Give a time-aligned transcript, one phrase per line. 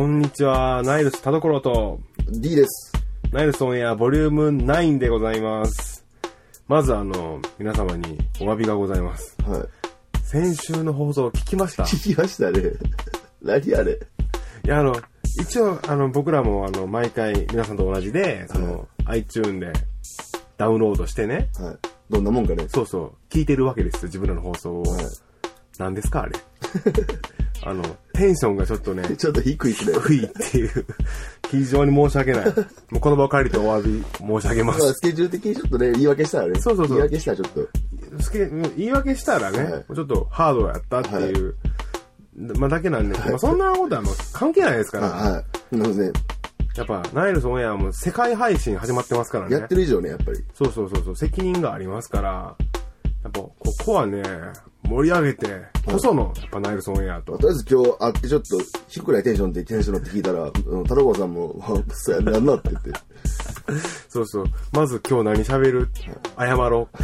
[0.00, 2.00] こんにちは、ナイルス田所と、
[2.30, 2.90] D です。
[3.32, 6.06] ナイルスオンエアボリューム9でございます。
[6.68, 9.36] まずあの、皆様にお詫びがございます。
[9.42, 9.62] はい。
[10.22, 11.82] 先週の放送聞きました？
[11.82, 12.62] い聞きましたね。
[13.44, 13.98] 何あれ？
[14.64, 14.96] や、あの、
[15.38, 19.70] 一応、あの、僕らもあの、毎回皆さんと同じで、その、iTune で
[20.56, 21.78] ダウンロードしてね、はい。
[22.08, 22.64] どんなもんかね。
[22.68, 24.82] そうそう、聞いてるわけですよ、自分らの放送を。
[24.82, 25.04] はい。
[25.76, 26.32] 何ですかあれ？
[27.64, 27.82] あの、
[28.20, 29.98] テンションがちょっとね、 ちょっと低いですね。
[29.98, 30.86] 低いっていう、
[31.50, 32.44] 非常に申し訳ない。
[32.90, 34.92] もうこの場を借りてお詫び申し上げままあ、す。
[34.92, 36.60] スケジュール的にちょっとね、言い訳したらね。
[36.60, 38.22] そうそうそう言い訳したらちょっと。
[38.22, 41.54] すけ言い訳したらね、はいちょっとハードやったっていう、
[42.58, 45.76] まあだけなんで、まあそんなことはもう関係ないですから、はい。
[45.76, 46.12] なのでね、
[46.76, 49.56] やっぱナイルスオンエアも世界配信始まってますからね。
[49.56, 50.44] やってる以上ね、やっぱり。
[50.54, 52.56] そうそうそうそう、責任がありますから、
[53.22, 54.22] やっぱここはね、
[54.84, 55.46] 盛り上げて
[55.84, 57.36] こその、やっぱナイルスオンエアと。
[57.38, 58.58] とりあえず今日会ってちょっと
[58.88, 62.90] 低くないテンションでテンションって聞いたら、あの、太郎さんも、あそうやんなんなって言って。
[64.08, 64.46] そうそう。
[64.72, 65.88] まず今日何喋る？
[66.38, 66.96] 謝ろう。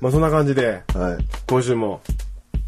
[0.00, 1.26] まあそんな感じで、はい。
[1.48, 2.00] 今週も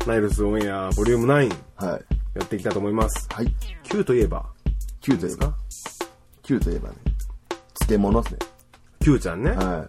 [0.06, 2.04] ナイルスオンエアボリューム9はい。
[2.38, 3.28] やっていきたいと思います。
[3.32, 3.46] はい。
[3.84, 4.44] 9といえば、
[5.02, 5.52] 9といえば。
[6.44, 6.94] 9といえばね。
[7.80, 8.38] 漬物ですね。
[9.00, 9.50] 9ちゃんね。
[9.50, 9.86] は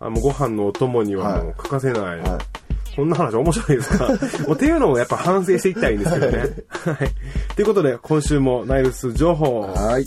[0.00, 2.18] あもうご飯のお供にはもう欠かせない。
[2.18, 2.22] い。
[2.22, 2.96] はい。
[2.96, 4.08] こんな話面白いですか？
[4.48, 6.38] もうっていうのをやっぱ反省していきたいんですけどね。
[6.68, 7.10] はい。
[7.54, 9.60] ということで、今週もナイルス情報。
[9.62, 10.02] はい。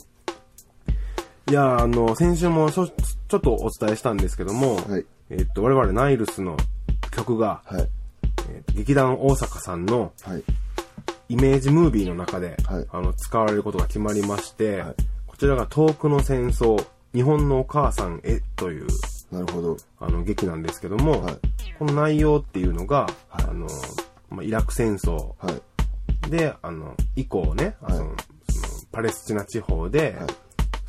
[1.49, 6.57] いやーあの、先週もちょちょっとお伝えしたんですけども、はいえっと、我々ナイルスの
[7.11, 7.89] 曲が、はい。
[8.49, 10.43] え劇団大阪さんのはい。
[11.29, 16.81] イメージムービーの中で、はいあの、使われることが決まりまして、はいこちらが遠くの戦争、
[17.13, 18.87] 日本のお母さんへという、
[19.33, 19.77] なるほど。
[19.99, 21.37] あの、劇なんですけども、はい
[21.79, 23.67] この内容っていうのが、はいあの、
[24.29, 25.51] まあ、イラク戦争は
[26.27, 26.29] い。
[26.29, 28.15] で、あの、以降ね、あのその
[28.91, 30.27] パレスチナ地方で、はい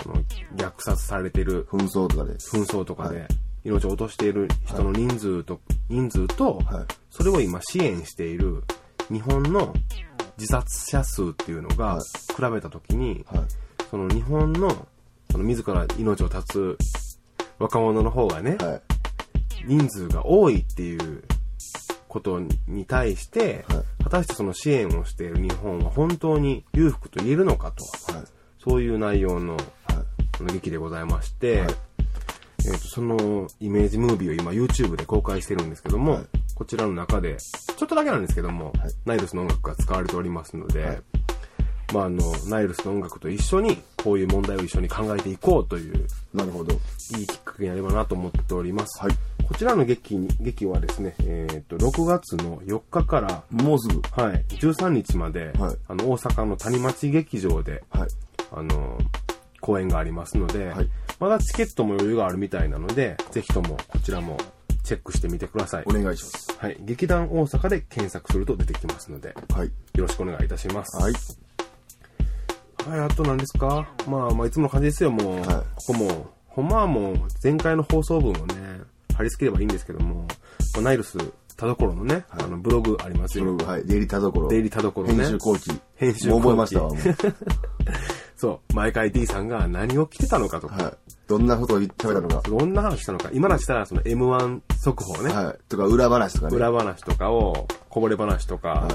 [0.02, 0.16] その
[0.56, 2.34] 虐殺されてる紛争とかで。
[2.34, 3.26] 紛争とかで、は
[3.64, 8.64] 命を落としている人の人数と、人数と、はいそれを今支援している
[9.10, 9.72] 日本の
[10.36, 13.44] 自殺者数っていうのがはい比べたときに、はい。
[13.90, 14.86] その日本の
[15.30, 16.78] その自ら命を絶つ
[17.58, 18.82] 若者の方がね、はい。
[19.66, 21.24] 人数が多いっていう
[22.08, 28.24] ことに対して、はい果たしてその支援をしている日本は本当に裕福と言えるのかと、はい。
[28.62, 29.56] そういう内容の
[30.40, 31.74] の劇でございまして、はい
[32.66, 41.02] えーとそのイメージムービーを今 YouTube で公開してるんですけども、はいこちらの中でちょっとだけなんですけども、はいナイルスの音楽が使われておりますので、はい
[41.92, 46.74] まああのナイルスの音楽と一緒にこういう問題を一緒に考えていこうというなるほど。
[47.18, 49.00] いいきっかけになればなと思っております。
[49.02, 49.12] はい。
[49.46, 54.00] こちらの劇に劇はですね、えっ、と6月の4日からもうすぐ。
[54.20, 58.08] はい、13日まで、はいあの大阪の谷町劇場ではい。
[58.52, 58.98] あの、
[59.60, 60.88] 公演がありますので、はい
[61.20, 64.36] まだチケットも余裕があるみたいなので、ぜひともこちらも
[64.82, 65.92] チェックしてみてくださいお。
[65.92, 66.56] 願いします。
[66.58, 66.76] はい。
[66.80, 69.70] 劇団大阪で検索すると出てきますので、よはい。
[69.96, 70.96] ろしくお願いいたします。
[70.96, 71.12] はい。
[72.88, 73.88] はい、あと何ですか？
[74.06, 75.40] まあ、まあ、いつもの感じですよ、もう。
[75.40, 78.80] はいここも、ほんまはもう、前回の放送分をね、
[79.16, 80.26] 貼り付ければいいんですけども、
[80.74, 81.18] まあナイルス
[81.56, 83.44] 田所のね、あの、ブログありますよ。
[83.44, 83.84] ブログ、はい。
[83.86, 84.48] デイリー田所。
[84.48, 85.70] デイリー田所ね編集後期。
[85.96, 86.90] 編集もう覚えましたわ。
[88.36, 88.74] そう。
[88.74, 90.92] 毎回 D さんが何を着てたのかとか、はい。
[91.28, 92.48] どんなことを言って食べたのか。
[92.48, 95.58] どんな話したのか、今だしたらその M1 速報ね、はい。
[95.68, 96.56] とか、裏話とかね。
[96.56, 98.88] 裏話とかを、こぼれ話とか、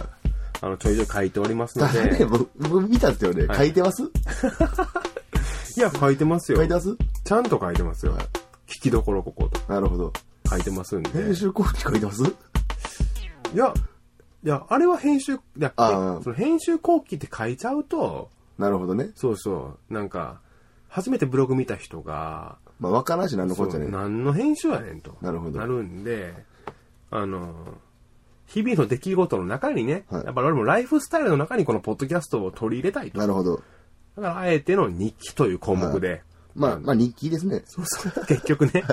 [0.62, 3.46] あの、ちょいちょい書いておりますのだからね、で、僕、僕見たんですよね。
[3.48, 4.04] はい書いてます？
[5.80, 6.68] いや、書いてますよ書い。
[6.68, 6.98] てます？
[7.24, 8.12] ちゃんと書いてますよ。
[8.68, 10.12] 聞きどころこことなるほど。
[10.50, 11.10] 書いてますんで。
[11.10, 12.22] 編集後期書いてます？
[12.22, 12.28] い
[13.56, 13.74] や、
[14.44, 19.12] いや、あれは編集、いや、ああその編集後期って書いちゃうと、なるほどね。
[19.16, 20.42] そうそう、なんか、
[20.90, 23.88] 初めてブログ見た人が、まあ、わからんし、何のこっちゃそうね。
[23.90, 25.16] 何の編集やねんと。
[25.22, 26.34] なるほどなるんで、
[27.10, 27.54] あの、
[28.48, 33.18] 日々の出来事の中にね、はいやっぱり俺もライフスタイルの中にこのポッドキャストを取り入れたいと。
[33.18, 33.62] なるほど。
[34.16, 36.22] だから、あえての日記という項目で、
[36.56, 37.64] まあ、まあ、日記ですね。
[37.66, 38.84] そうそう結局ね、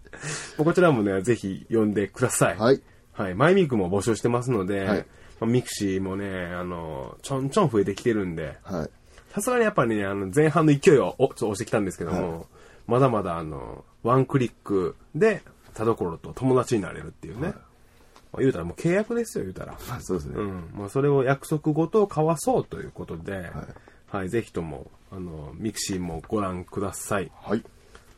[0.56, 2.56] こちらもね、ぜひ読んでください。
[2.56, 2.82] はい。
[3.12, 3.34] はい。
[3.34, 5.06] マイミクも募集してますので、はい
[5.40, 8.90] まあミクシーもね、あの、ちょんちょん増えてきてるんで、はい。
[9.32, 12.46] さすがにやっぱりね、あの、前半の勢いをおちょっと押してきたんですけども、
[12.86, 15.42] まだまだあの、ワンクリックで、
[15.72, 17.54] 田所と友達になれるっていうね。
[18.32, 19.72] まあ、言うたらもう契約ですよ、言うたら。
[19.88, 20.34] まあ、そうですね。
[20.36, 20.70] うん。
[20.74, 23.50] まあ、それを約束ごと交わそうということで、
[24.10, 27.30] はい、ぜひとも、あの、ミクシーもご覧ください。
[27.42, 27.62] はい。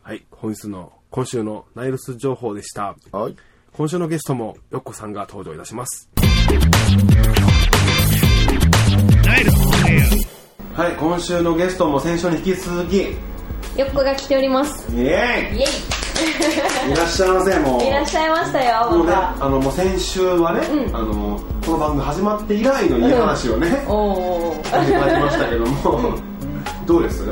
[0.03, 0.25] はい。
[0.31, 2.97] 本日の、今週のナイルス情報でした。
[3.13, 3.37] はい。
[3.75, 6.09] 今週のゲストも、よっこさんが登場いたします。
[9.23, 10.01] ナイルスオンエ
[10.75, 16.02] はい、今週のゲストも先週に引き続き、イよっこが来ておりますエーイエイ
[16.91, 17.83] いらっしゃいませ、もう。
[17.83, 20.97] イいらっしゃいましたよもうね、まあの、もう先週はね、うん。
[20.97, 26.15] あの、この番組始まって以来のいい話をね、たおお始まりましたけども、
[26.87, 27.25] どうです？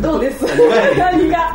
[0.00, 0.44] どうです？
[0.96, 1.54] 何が？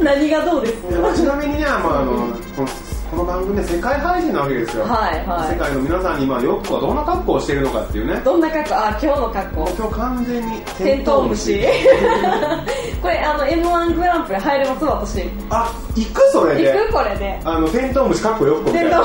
[0.00, 0.44] 何が？
[0.44, 0.98] どうです？
[0.98, 2.12] まあちなみにね、まああの
[2.56, 2.68] この
[3.14, 5.52] この番組で世界配信なわけですよ、はいはい。
[5.54, 8.20] 世界の皆さんに今ヨッコはどんな格好をしているのかっていうね。
[8.24, 8.74] どんな格好？
[8.74, 9.70] あ今日の格好。
[9.78, 11.60] 今日完全にテントウムシ。
[13.00, 15.22] これあの m 1グランプリ入れます私。
[15.22, 16.72] 行あ行くそれで？
[16.88, 17.40] くこれで。
[17.44, 19.04] あのテントウムシかっこヨッコみたいな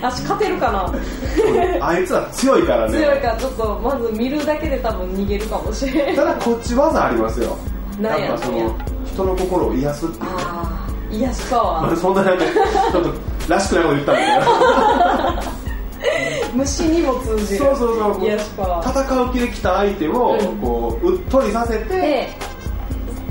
[0.00, 1.86] 私勝てるかな？
[1.86, 2.98] あいつら強いからね。
[2.98, 7.54] 強いからちょっとまず見るだけで多分逃げるかもしれないただこっち技ありますよ。
[8.00, 8.34] なんやや。
[8.34, 8.74] っぱその
[9.04, 13.14] 人の心を癒すっていうねああ癒しパワまあーそんななんかちょっと
[13.48, 15.42] らしくないこと言ったんだ
[16.54, 18.24] 虫にも通じるけどそうそうそう。
[18.24, 19.04] 癒しパワー。
[19.04, 20.56] 戦う気で来た相手をうん。
[20.58, 22.28] こううっとりさせてで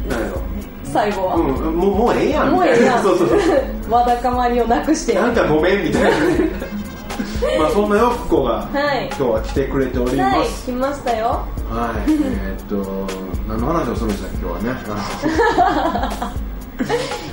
[0.09, 0.41] なんやろ。
[0.83, 1.45] 最後は、うん、
[1.75, 2.51] もうもうええやん。
[2.51, 3.03] もうええやん。
[3.03, 3.39] そうそうそう。
[3.91, 5.15] わだかまりをなくして。
[5.15, 6.09] なんかごめんみたいな。
[6.09, 9.07] ねまあそんなよっこがはい。
[9.07, 11.27] 今日は来てくれておりまはいす来ましたよ。
[11.69, 13.05] はい、えーっと
[13.47, 14.79] 何の話をするんですか今日はね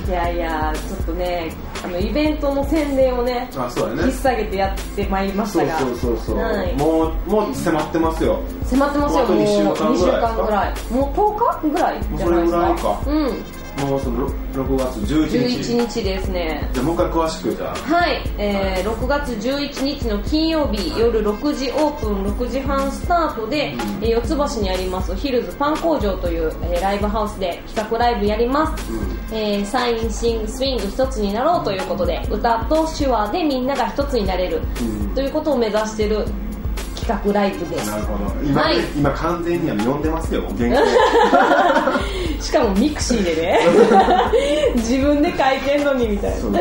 [0.07, 1.51] いやいやちょっとね
[1.83, 4.03] あのイベントの宣伝をねあそうやね。
[4.03, 5.79] 引っ提げてやってまいりましそうたが。
[5.79, 8.39] そうそうそう、はい、もうもう迫ってますよ。
[8.65, 9.19] 迫ってますよ。
[9.19, 10.73] もうあともう2週間ぐらい2週間ぐらい。
[10.91, 12.51] もう10日ぐらいじゃないですか？
[12.51, 13.01] それぐらいか。
[13.05, 15.73] うんもうその6月11日。
[15.73, 16.69] 11日ですね。
[16.73, 17.75] じゃあもう一回詳しくじゃあ。
[17.75, 28.83] はい、えー、6月11日の金曜日夜6時オープン6時半スタートで、えー四つ橋にありますヒルズパン工場という、えーライブハウスで企画ライブやります、
[29.33, 35.15] えーサインシングスイング一つになろうということで歌と手話でみんなが一つになれる、うん。
[35.15, 36.25] ということを目指してる
[36.95, 37.91] 企画ライブです。
[37.91, 38.31] なるほど。
[38.43, 38.77] 今,、はい。
[38.95, 40.81] 今完全には読んでますよ原稿
[42.45, 43.59] しかもミクシーでね。
[44.77, 46.59] 自分で書いてんのにみたいな。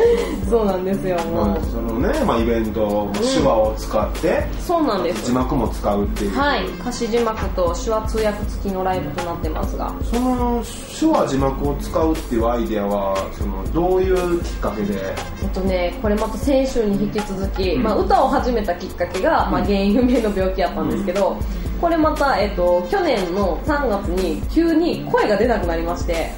[0.48, 1.46] そうなんですよもう。
[1.48, 5.26] まあ、そのね、まあ、イベント、手話を使ってそうなんです。
[5.26, 6.38] 字幕も使うっていう。
[6.38, 6.64] はい。
[6.80, 9.92] 歌詞字幕と手話通訳付きのライブとなってますが。
[10.10, 10.62] その
[10.98, 14.94] 手話字幕を使うっていうアイデアはそのどういうきっかけで？
[15.42, 17.82] えっとねこれまた先週に引き続き、うん。
[17.82, 21.36] まあ、歌を始めたきっかけが、まあ、原因不明の病気やったんですけど、
[21.80, 26.30] これまた、えっと、去年の3月に急に声が出なくなりまして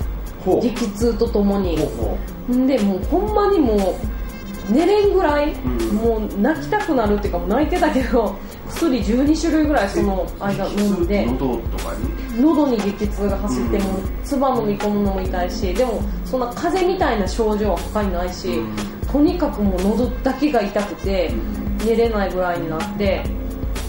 [0.44, 1.76] ほ激痛とともに。
[2.66, 3.98] でもうほんまにも
[4.70, 5.56] う寝れんぐらい、ん。
[5.96, 8.34] もう泣きたくなるっていうか泣いてたけど
[8.68, 11.26] 薬12種類ぐらいその間飲んで。
[11.26, 11.94] 喉とか
[12.36, 12.42] に？
[12.42, 13.82] 喉に激痛が走ってうん。
[13.84, 13.88] も
[14.24, 18.76] 唾飲み込むのも痛いしでもそんな風邪みたいな症状は他にないし、うん。
[19.12, 21.32] とにかくもう喉だけが痛くて
[21.84, 23.22] 寝れないぐらいになって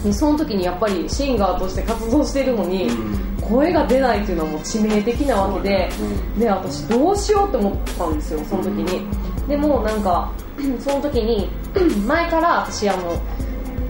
[0.03, 3.27] でその時にやっぱりシンガーとして活動してるのに、うん。
[3.47, 5.89] 声が出ないっていうのはもう致命的なわけで、
[6.37, 9.07] で私どうしようって思ったんですよその時に、
[9.47, 10.31] でもなんか
[10.79, 11.49] その時に
[12.05, 13.17] 前から私あの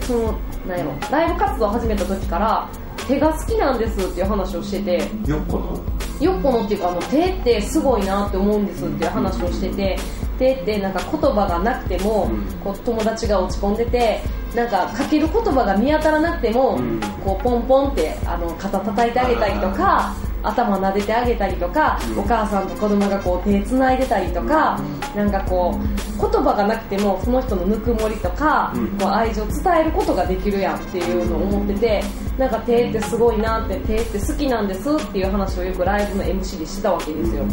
[0.00, 2.68] そのなんやろライブ活動を始めた時から
[3.08, 5.30] 手が好きなんですっていう話をしてて。
[5.30, 9.96] よっこのよっこのっていうかあの手ってすごいなって思うんですっていう話をしてて
[10.38, 12.44] 手ってなんか言葉がなくても、うん。
[12.64, 14.20] こう友達が落ち込んでて
[14.54, 17.00] なんかかける言葉が見当たらなくても、うん。
[17.24, 22.18] こうポンポンってあの肩叩いてあげたりとか頭撫でてあげたりとか、うん。
[22.20, 24.80] お母さんと子供がこう手つないでたりとか、
[25.14, 28.88] なんかこう言葉がなくてもその人のぬくもりとか、うん。
[28.98, 32.02] こう愛情を伝えることができるやんっていうのを思ってて
[32.38, 37.44] なんか手ってすごいなって手って好きなんですっていう話をよくライブの MC でしてたわけですよ、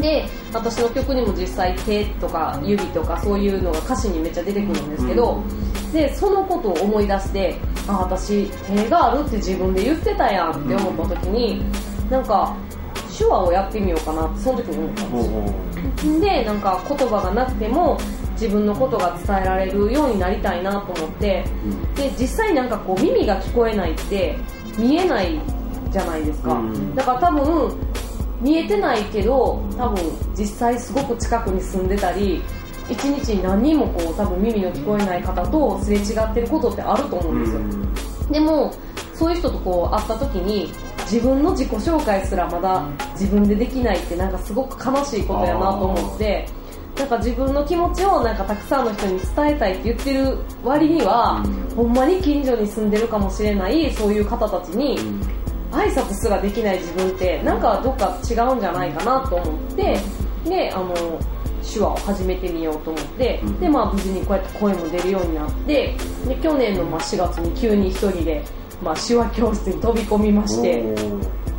[0.00, 5.42] で私の曲にも実際手とか指とかそういうのが歌詞にめっちゃ出てくるんですけど、
[5.92, 11.62] でそのことを思い出してあ私手があるって自分で言ってたやんって思った時に
[12.10, 12.56] なんか
[13.16, 16.20] 手話をやってみようかなってその時に思ったんですよ。
[16.20, 17.98] でなんか言葉がなくても
[18.32, 21.44] 自分のことが伝えられるようになりたいなと思って
[21.94, 24.36] で実際なんかこう耳が聞こえないって
[24.76, 25.40] 見えない
[25.90, 26.94] じゃないですか、うん。
[26.96, 27.78] だから多分
[28.44, 30.04] 見えてないけど多分
[30.36, 32.42] 実際すごく近くに住んでたり
[32.90, 38.74] 一日に何人もこう多分耳の聞こえない方とすれ違ってることってあると思うんですよ、でも
[39.14, 40.70] そういう人とこう会った時に
[41.10, 46.46] 自分の自己紹介すらまだ自分でできないってなんかすごく悲しいことやなと思って
[46.98, 51.76] なんか自分の気持ちをなんかたくさんの人に伝えたいって言ってる割には、うん。
[51.76, 55.43] ほんまに近所に住んでるかもしれないそういう方たちにうん
[55.74, 59.98] 挨拶すらできない自分ってなんかどっか違うんじゃないかなと思って
[60.44, 60.94] であの
[61.62, 63.60] 手話を始めてみようと思って、うん。
[63.60, 68.44] でまあ無事にこうやって声も出るようになってで去年のまあ4月に急に一人で
[68.82, 70.82] まあ、手話教室に飛び込みまして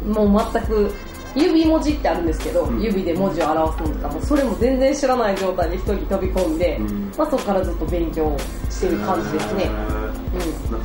[0.06, 0.94] もう全く
[1.36, 2.82] 指文字ってあるんですけど、うん。
[2.82, 7.12] 指で文字を表すのとかもそれも全然知らない状態で一人飛び込んで、うん。
[7.18, 8.38] まあ、そこからずっと勉強
[8.70, 10.05] してる感じですね、うん、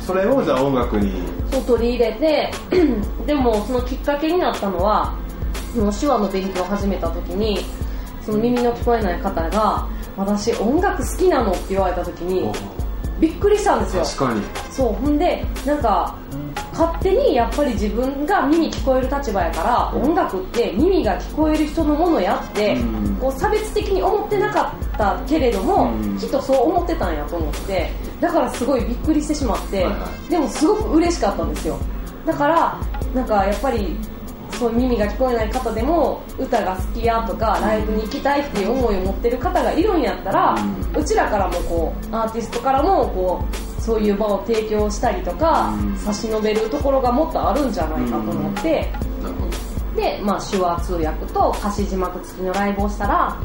[0.05, 2.51] それをじゃあ音楽にそう取り入れて
[3.25, 5.15] でもそのきっかけになったのは
[5.73, 7.59] その手話の勉強を始めた時に
[8.25, 12.51] その耳の聞こえない方が「私音楽好きなの?」って言われた時に
[13.21, 14.03] びっくりしたんですよ。
[14.03, 14.41] 確かに。
[14.71, 14.93] そう。
[14.93, 16.17] ほんでなんか
[16.73, 23.15] 勝手にやっぱり自分が耳聞こえる立場やから音楽って耳が聞こえる人のものやってうん。
[23.17, 26.17] こう差別的に思ってなかったけれどもうん。
[26.17, 31.77] きっとそう思ってたんやと思ってだからすごいびっくりしてしまってはいはでもすごく嬉しかったんですよ。
[32.25, 32.79] だから
[33.13, 33.95] なんかやっぱり
[34.61, 40.55] そう耳が聞こえない方でも歌が好きやとかライブに行きたいっていう思いを持ってる方がいるんやったら
[40.95, 43.43] うちらからもこうアーティストからもこ
[43.79, 45.97] うそういう場を提供したりとかうん。
[45.97, 48.87] 差し伸べるところがもっとあるんじゃないかと思って。
[49.95, 53.41] で、まあ、手話通訳と歌詞字幕付きのライブをしたら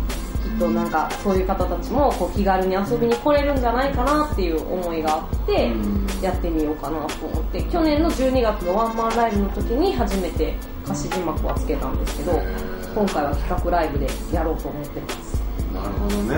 [0.58, 6.06] となんかそういう方たちもこう気軽に遊びに来れるんじゃないかなっていう思いがあってうん。
[6.22, 7.62] やってみようかなと思って。
[7.64, 12.32] 去年の12月のワンマンライブの時に初めて歌詞字幕はつけたんですけど
[12.94, 15.46] 今回は企画ライブでやろうと思ってます。
[15.75, 16.36] なるほどね、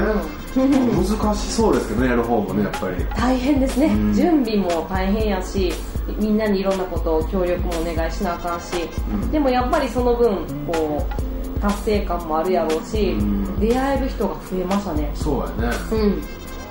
[0.59, 3.05] 難しそうですけどねやる方もねやっぱり。
[3.15, 4.13] 大変ですね、うん。
[4.13, 5.73] 準備も大変やし
[6.19, 9.31] みんなにいろんなことを協力もお願いしなあかんし、うん。
[9.31, 11.28] でもやっぱりその分こう
[11.61, 13.61] 達成感もあるやろうし、うん。
[13.61, 15.11] 出会える人が増えましたね。
[15.15, 15.77] そうやね。
[15.93, 16.23] うん。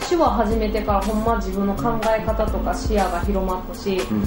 [0.08, 4.24] 手話始めてからほんま自分の考え方とか視野が広まったし、うん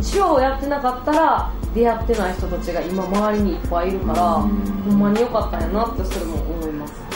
[0.00, 4.50] 手話をやってなかったら出会ってない人たちが今周りにいっぱいいるから、うん。
[4.84, 6.94] ほんまに良かったんやなってそれも思います。
[7.04, 7.09] うん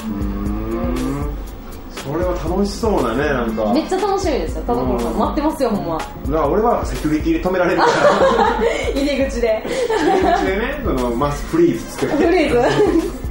[2.05, 3.73] それは楽しそうなねなんか。
[3.73, 4.65] めっちゃ楽しみですよ。
[4.65, 5.19] 田所さんうん。
[5.19, 5.97] 待ってますよほんま。
[5.97, 7.93] だから俺はセキュリティで止められるから
[8.95, 9.65] 入り口で。
[9.65, 12.15] 入り口でねそのマスフリーズつけて。
[12.15, 12.59] フリーズ。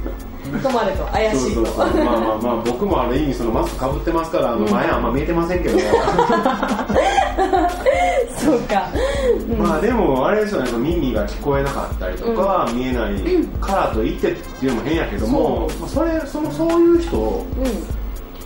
[0.54, 1.54] 止まれと怪しいと。
[1.54, 2.04] そうそうそう。
[2.04, 5.78] まあまあまあ僕もある意味そのマスクかぶってますからあの前あんま見えてませんけど、
[8.36, 8.88] そうか、
[9.48, 9.58] うん。
[9.58, 13.14] まあでもあれですよねその耳が聞こえなかったりとか、見えない
[13.60, 18.03] からといってっていうのも変やけども、まあ、それそのそういう人うん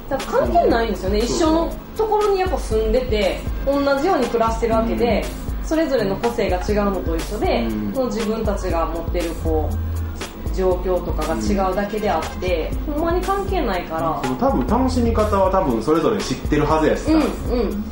[0.08, 5.24] だから関係ないんですよね、うん一緒のところにやっぱ住んでて同じように暮らしてるわけで、
[5.64, 7.92] それぞれの個性が違うのと一緒で、うん。
[7.92, 14.20] その自分たちが持ってるこう状況とかが違うだけであって、ほんまに関係ないから。
[14.24, 17.82] その多分楽しみ方は多分それぞれ知ってるはずやしさ、うんっうん。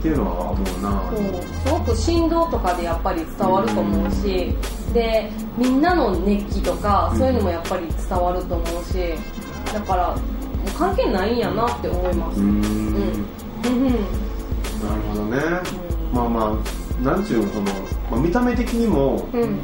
[0.00, 1.02] ていうのは思うな。
[1.10, 1.42] そう。
[1.42, 4.54] すごく振動とかでやっぱり伝わると思うし、
[4.92, 9.14] でみんなの熱気とかそういうのもやっぱり伝わると思うし
[9.72, 10.16] だから
[10.76, 12.40] 関係ないんやなって思います。
[12.40, 12.92] うーん。
[13.62, 13.68] な
[14.96, 15.38] るほどね、
[16.12, 16.58] まあま
[17.00, 17.64] あなんちゅうのその、
[18.10, 19.60] まあ、見た目的にもうん。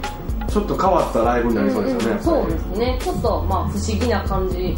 [0.49, 2.99] ちょっと変わったライブになりそうですよね、んんそうですね。
[3.03, 4.75] ちょっとまあ不思議な感じ。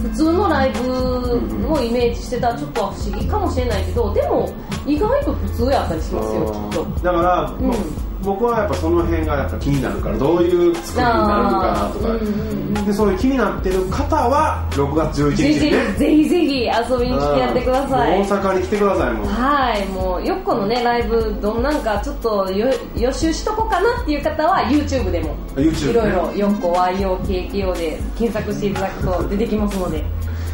[0.00, 4.50] 普通のライブをイメージしてたらちょっとは不思議かもしれないけどでも
[4.86, 6.84] 意外と普通やったりしますよきっと。
[7.02, 12.86] だから、うん僕はやっぱその辺がやっぱ気になるからどういう作りになるのかなとか、うんうんうん。
[12.86, 15.92] でそういう気になってる方は6月11ぜひ日にね。
[15.98, 18.20] ぜひぜひ遊びに来てやってください。
[18.20, 19.26] うん大阪に来てくださいもう。
[19.26, 25.34] はい、もうよっこのねライブどんなんかちょっとよ予習しとこうかなっていう方は YouTube でも。
[25.56, 25.90] YouTube ね。
[25.90, 30.04] いろいろよっこ YOKKO で検索していただくと出てきますので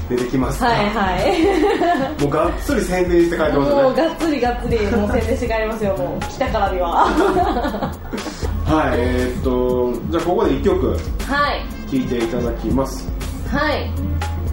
[0.08, 0.60] 出てきます。
[0.60, 1.16] かはいは
[2.18, 2.22] い。
[2.22, 3.80] もうがっつり宣伝して帰ってますね。
[3.82, 6.24] うがっつりがっつりもう宣伝して帰りますよもう。
[6.30, 6.88] 来たからには。
[8.66, 10.90] はいえーっとじゃあここで1曲。
[10.90, 10.96] は
[11.54, 11.90] い。
[11.90, 13.08] 聴いていただきます。
[13.50, 13.90] はい。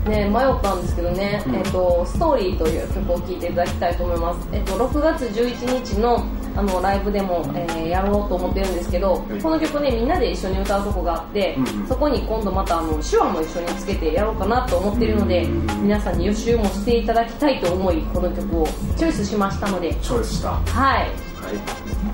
[0.10, 1.56] ね、迷ったんですけどね、うん。
[1.56, 9.42] えっと「ストーリーという曲を聴いていただきたいと思います、えっと6月11日のあのライブでも、えーやろうと思ってるんですけど、い。
[9.42, 11.58] この曲ねみんなで一緒に歌うとこがあって、
[11.88, 18.68] そこに今度またあの手話も一緒につけてやろうかなと思ってるので、うん皆さんに予習もしていただきたいと思いこの曲を
[18.98, 19.94] チョイスしましたので。
[19.96, 20.50] チョイスした。
[20.50, 21.10] ははい。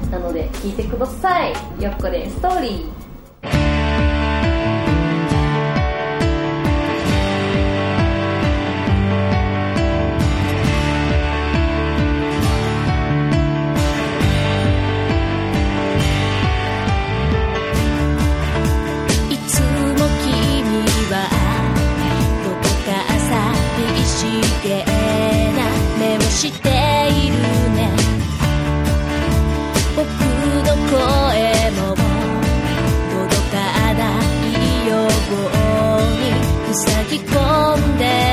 [0.08, 1.54] いなので聴いてください。
[1.82, 3.79] よっこで「ストーリー」
[36.74, 38.29] 塞ぎ込んで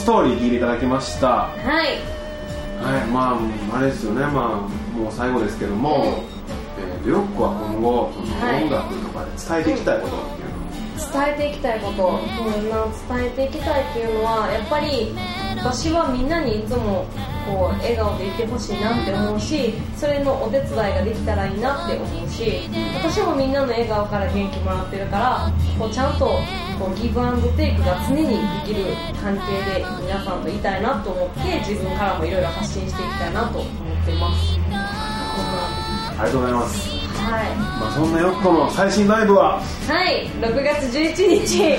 [0.00, 1.28] ストーリー聞いていただきました。
[1.28, 3.38] ははいいま
[3.70, 4.22] ああれですよね。
[4.22, 6.24] まあもう最後ですけども、
[6.78, 15.12] えーとよっこは今後そのはい音楽とかで伝えていきたいことっていうのは、伝えていきたいこと、うん、な伝えていきたいっていうのはやっぱり
[15.58, 17.04] 私はみんなにいつも
[17.50, 26.26] こう笑顔でいてほしいなって思うしそれのお手伝いができたらいいなって思うし私もみんなの笑顔から元気もらってるからこうちゃんと
[26.78, 28.34] こうギブアンドテイクが常にで
[28.66, 34.58] きる関係で皆さんといたいなと思って自分からもいろいろ発信していきたいなと思ってます。
[36.20, 37.56] ありがとうございます、はい。
[37.80, 39.60] まあ、そんなよっこの最新ライブは？
[39.88, 41.78] はい、6月11日。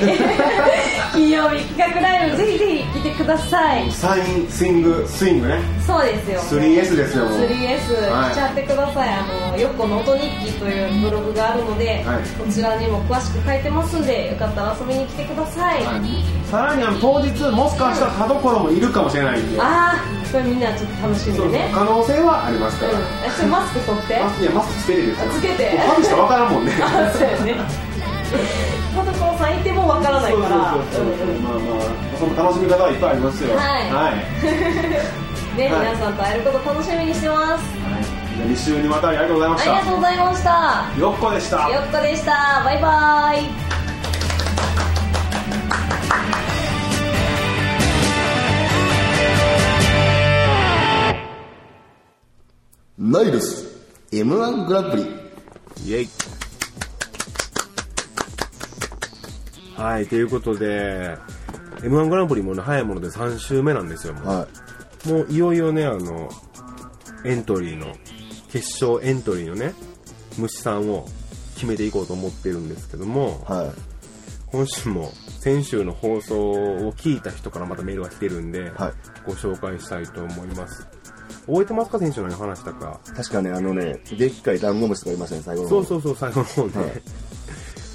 [1.13, 3.91] 金曜日企画ライブぜひぜひ来てください。
[3.91, 5.59] サインスイングスイングね。
[5.85, 6.39] そうですよ。
[6.59, 7.39] 3S ですよもう。
[7.39, 8.31] 3S はい。
[8.31, 12.17] 来ちゃってください、あのよっこの音日記というブログがあるので、はい。
[12.39, 16.49] こちらにも詳しく書いてますんでよかったら遊びに来てください、はい。
[16.49, 19.59] さらにあの当日もしかしたら田所もいるかもしれないんで。
[19.61, 23.49] ああそれみんなちょっと楽しみそうでね可能性はありますから、うん。
[23.51, 24.19] マスク取って？
[24.23, 25.77] マスいやマスクつけてですよあつけて。
[25.77, 26.73] ファンしか分からんもんね。
[26.81, 27.55] あそうやね。
[28.95, 30.73] 田所さんいてもわからないから。
[30.91, 31.35] そうそうそうそう。
[31.39, 33.55] まあまあその楽しみ方はいっぱいありますよ。
[33.55, 33.91] はい。
[33.91, 34.15] はい。
[35.57, 35.85] ね、はい。
[35.91, 37.51] 皆さんと会えること楽しみにしてます。
[37.51, 37.57] はい。
[38.37, 40.51] じゃあ2週にわたりありがとうございまありがしたとうございました。
[40.99, 41.57] よっこでした。
[41.69, 42.61] よっこでした。
[42.63, 43.71] バイバイ。
[52.97, 53.65] ナイルス
[54.11, 55.20] M1 グランプリ
[55.85, 56.09] イエイ。
[59.75, 61.17] はいということで
[61.83, 64.47] m 1グランプリもね早いもので3週目なんですよもう,、は
[65.07, 66.29] もういよいよねあの
[67.25, 67.95] エントリーの
[68.51, 69.73] 決勝エントリーのね
[70.37, 71.07] 虫さんを
[71.55, 73.71] 決めていこうと思ってるんですけどもいはい。
[74.51, 78.93] 今週も先週の放送を聞いた人からまたメールが来てるんで、はい。
[79.25, 80.85] ご紹介したいと思います
[81.47, 82.99] 覚えてますか先週何話したか。
[83.15, 87.01] 確かねあのねでっかいダンゴムシとかいましたね最後のそうそうそう最後の方ね、はい。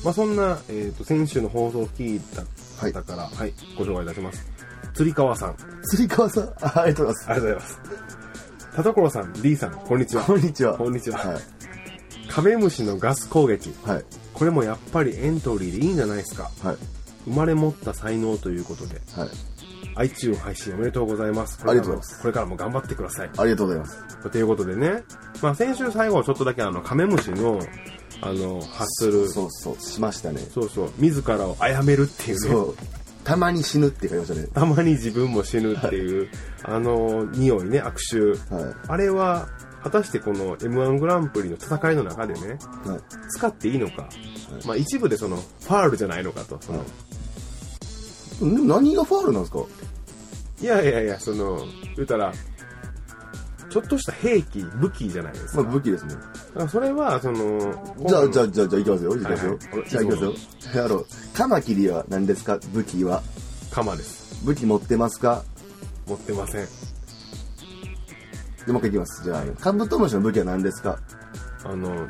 [0.05, 2.43] まあそんな、えー、と先週の放送を聞いた
[2.81, 4.47] 方から、はいご紹介いたします。
[4.95, 5.51] 釣川さん。
[5.51, 5.55] あ
[5.85, 6.45] 釣り革さん？
[6.63, 7.29] あありがとうございます。
[7.29, 7.81] りがとうございます。
[8.77, 10.23] 田所さん D さんこんにちは。
[10.25, 10.77] こんにちは。
[10.77, 11.19] こんにちは。
[11.19, 11.43] はい。
[12.29, 13.73] カメムシのガス攻撃。
[13.85, 14.05] はい。
[14.35, 16.51] これもやっぱりエントリーでいいんじゃないですか。
[16.63, 16.77] はい。
[17.25, 19.01] 生まれ持った才能ということで。
[19.15, 19.29] はい
[19.95, 21.59] iTunes 配信おめでとうございます。
[21.63, 22.21] ありがとうございます。
[22.21, 23.31] これからも頑張ってください。
[23.37, 24.31] ありがとうございます。
[24.31, 25.05] ということでね、
[25.43, 27.61] まあ、先週最後はちょっとだけあのカメムシの
[28.23, 30.41] あの発するそうそうしましたね。
[30.41, 30.93] そうそう。
[30.99, 32.51] 自らを殺めるっていうね。
[32.51, 32.77] そう。
[33.25, 34.47] たまに死ぬって書きましたね。
[34.55, 36.29] たまに自分も死ぬっていう、
[36.63, 38.75] あの匂いね悪臭、はい。
[38.89, 39.49] あれは
[39.83, 43.01] 果たしてこの m 1グランプリの戦いの中でねはい。
[43.31, 44.09] 使っていいのか、
[44.65, 46.59] まあ、一部でそのファールじゃないのかと。
[46.61, 46.85] その、
[48.41, 49.61] 何がファールなんですか？
[50.61, 51.65] い、やいやいやその
[51.97, 52.33] 言うたら
[53.69, 56.15] ちょっとした兵器武器じゃないですか,、まあ武器ですね。
[56.15, 57.59] だからそれはその
[58.07, 59.17] じゃあじゃあじゃあじゃあいきますよ。
[59.17, 59.79] いきますよ、はい。
[59.79, 60.85] はいじゃあいきますよ。
[60.85, 62.59] あのカマキリは何ですか？
[62.73, 63.23] 武器は。
[63.71, 64.45] カマです。
[64.45, 65.43] 武器持ってますか？
[66.07, 66.67] 持ってません。
[68.67, 69.25] でもう一回いきます。
[69.25, 70.99] じゃあカブトムシの武器は何ですか？
[71.65, 72.07] あの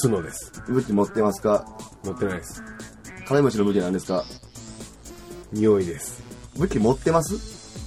[0.00, 0.52] 角です。
[0.68, 1.66] 武器持ってますか？
[2.04, 2.62] 持ってないです。
[3.26, 4.24] カメムシの武器は何ですか？
[5.52, 6.22] 匂いです。
[6.56, 7.34] 武器持ってます？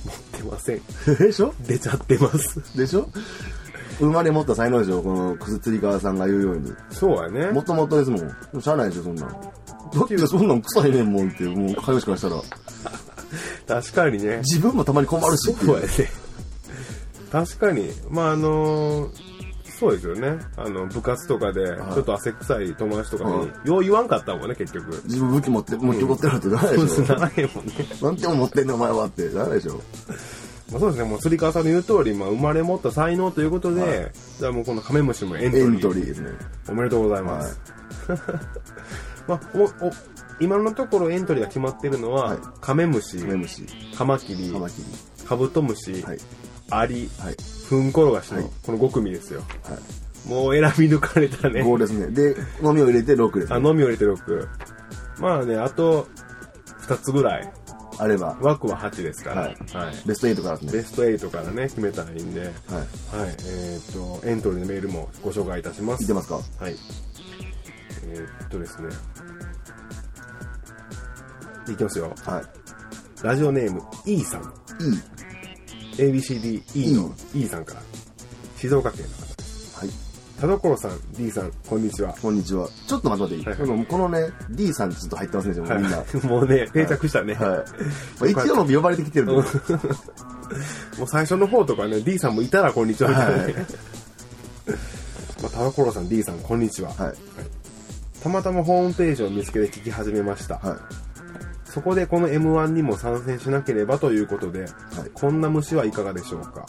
[0.05, 0.81] 持ってません。
[1.17, 1.53] でしょ？
[1.67, 2.77] 出ちゃってます。
[2.77, 3.09] でしょ？
[3.99, 6.73] 生まれ持った才能でしょこのくすつり川さんが言うように。
[6.89, 7.51] そうやね。
[7.51, 8.17] もともとですも
[8.57, 8.61] ん。
[8.61, 9.29] しゃあないでしょそんなん。
[9.31, 9.37] だ
[10.03, 12.35] ってそんなん臭いねんもんってもう会話しからしたら。
[13.81, 14.37] 確かにね。
[14.37, 15.87] 自分もたまに困るしそうやね。
[17.31, 17.91] 確かに。
[18.09, 19.09] まああの
[19.83, 20.39] そうですよね。
[20.55, 21.93] あの部活とかではい。
[21.93, 23.67] ちょっと汗臭い友達とかに、はい。
[23.67, 24.91] よう言わんかったもんね結局。
[25.03, 29.81] 自分武器持って武器持ってるってならないでしょならへんもんね、なんても持ってんねんお前はってならないでしょ
[30.71, 31.09] まあ、そうですね。
[31.09, 34.11] もう釣川さんの言う通り、まあ、生まれ持った才能ということで、はい。
[34.39, 36.29] じゃあもうこのカメムシもエントリエーントリーですね。
[36.69, 37.59] おめでとうございます、
[39.27, 39.91] まあ、おお
[40.39, 42.37] 今のところエントリーが決まっているのは、はい。
[42.61, 43.17] カメムシ
[43.97, 44.53] カマキリ。
[45.27, 46.17] カブトムシ、はい。
[46.69, 47.35] アリはい
[47.69, 49.77] フンコロガシのはいこの5組ですよ、は
[50.27, 50.29] い。
[50.29, 51.61] もう選び抜かれたね。
[51.61, 52.07] 5ですね。
[52.07, 54.47] で飲みを入れて6ですあね飲みを入れて6
[55.19, 56.07] まあねあと
[56.87, 57.53] 2つぐらい。
[57.99, 58.35] あれば。
[58.41, 59.53] 枠は8ですから、ははい。
[59.53, 59.57] い
[60.07, 60.71] ベスト8からですね。
[60.73, 62.49] ベスト8からね決めたらいいんで、はい。
[62.49, 62.55] はい。
[63.47, 66.01] えっ、とエントリーのメールもご紹介いたします。
[66.01, 66.35] 聞いてますか？
[66.35, 66.75] はい。
[68.07, 68.89] えーっとですね。
[71.71, 72.13] いきますよ。
[72.25, 72.43] はい。
[73.25, 74.41] ラジオネーム E さん。
[74.41, 74.49] いい
[75.97, 77.81] ABCDE の E さんから
[78.57, 82.13] 静岡県の方ですはい田所さん、D さん、こんにちは。
[82.21, 82.67] こんにちは。
[82.87, 85.97] ちょっと待って待っていい、はいこのこのね、D さんちょっと入ってますね、もうみんな。
[85.97, 86.27] はい。
[86.27, 87.37] もうね、定着したね。
[87.39, 87.63] ま
[88.21, 89.33] あ、一応呼ばれてきてるんで。
[90.99, 93.43] もう最初の方とかね、D さんもいたらこんにちはみたいなね。
[93.43, 93.53] はい
[95.43, 96.89] まあ、田所さん、D さん、こんにちは。
[96.89, 97.13] はい。
[98.21, 100.55] たまたまホームページを見つけて聞き始めました。
[100.55, 101.02] はい。
[101.73, 104.69] そこでこの M1 にも参戦しなければということで、はい
[105.13, 106.65] こんな虫はいかがでしょうか？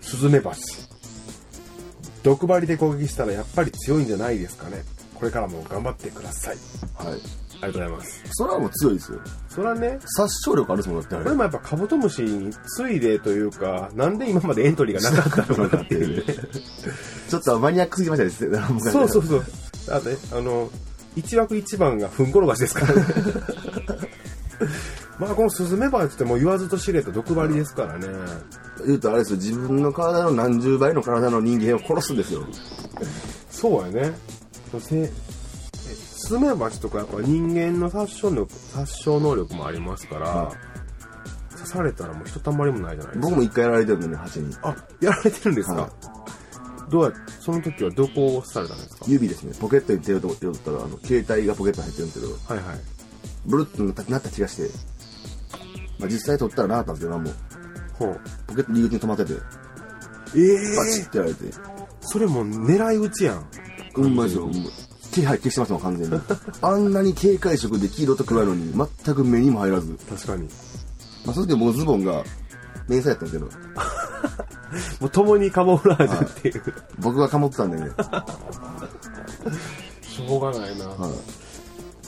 [0.00, 0.60] スズメバチ。
[2.22, 4.82] 毒針で攻撃したらやっぱり強いんじゃないですかね。
[5.14, 6.56] これからも頑張ってください。
[6.94, 7.20] はい。
[7.60, 8.22] ありがとうございます。
[8.32, 9.20] それはもう強いですよ。
[9.48, 11.16] それはね、殺傷力あるもんだって。
[11.16, 16.34] これもやっぱカブトムシについでというか、なんで今までエントリーがなかったのかっていうね。
[17.28, 18.58] ちょっとマニアックすぎましたね。
[18.68, 19.44] 僕そうそうそう。
[19.90, 20.70] あとね、あの、
[21.16, 23.02] 一枠一番がふんころがしですからね。
[25.18, 28.06] まあこのスズメバチってもう言わずと知れた毒針ですからね。
[28.86, 32.44] 言うとあれですよ、自分の体の何十倍の体の人間を殺すんですよ。
[33.50, 34.14] そうやね。
[34.80, 40.52] スズメバチとかやっぱ人間の殺傷力、殺傷能力もありますから、は
[41.52, 43.28] 刺されたらもうひとたまりもないじゃないですか。
[43.30, 44.54] 僕も一回やられてるんでね、蜂に。
[44.62, 45.90] あ、やられてるんですか、は
[46.90, 49.04] どうやその時はどこを刺されたんですか？
[49.08, 52.78] 指ですね、ポケットに手を取ったら、あの、携帯がポケットに入ってるんですけど、はいはい。
[53.46, 54.70] ブルッとなった気がして、
[55.98, 57.30] まあ実際取ったらなかったんですけど、なんも、
[57.94, 58.20] ほう。
[58.46, 59.32] ポケット入り口に止まってて、
[60.36, 61.44] ええバチってやられて、
[62.00, 63.46] それもう狙い撃ちやん。
[63.96, 64.62] うんまいですよ、うんまい
[65.10, 66.20] 気配消してますもん、完全に。
[66.60, 70.44] あんなに警戒色で黄色と黒いのに、全く目にも入らず、確かに。
[71.24, 72.22] まあその時はもうズボンが、
[72.88, 73.46] 迷彩やったんですけど、
[75.00, 76.62] もう共にカモフラージュっていう。
[76.98, 77.90] 僕がかもってたんでね、
[80.02, 80.86] しょうがないな。
[80.86, 81.10] はい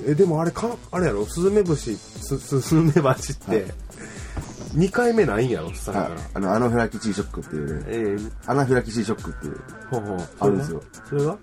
[0.07, 1.27] え、でもあれか、あれやろ？
[1.27, 3.73] スズメブシ、ススズメバチっはいて、
[4.75, 5.75] 2回目ないんやろ？
[5.75, 9.61] さはいあの、アナフィラキシーショックっていうね、ええアナフィラキシーショックっていう、
[9.91, 10.29] ほうほう。
[10.41, 10.83] あるんですよ。
[11.09, 11.37] それが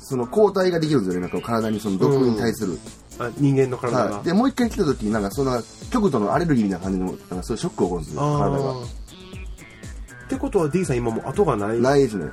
[0.00, 2.78] その抗体ができるんですよね、なんか体にその毒に対する。
[3.18, 4.16] あ、人間の体が？
[4.16, 4.24] はい。
[4.24, 8.74] で、もう一回来た時になんかそんな極度のアレルギーみたいな感じの、なんかそういうショックが起こるんですよ、あ体が。
[8.74, 11.80] ーってことは D さん今もう後がない？
[11.80, 12.26] ないですね。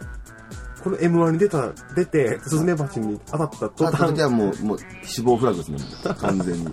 [0.83, 5.77] この M1 に出た、出て、スズメバチに当たった途あった時端、はもう、もう死亡フラグですね、
[6.19, 6.67] 完全に。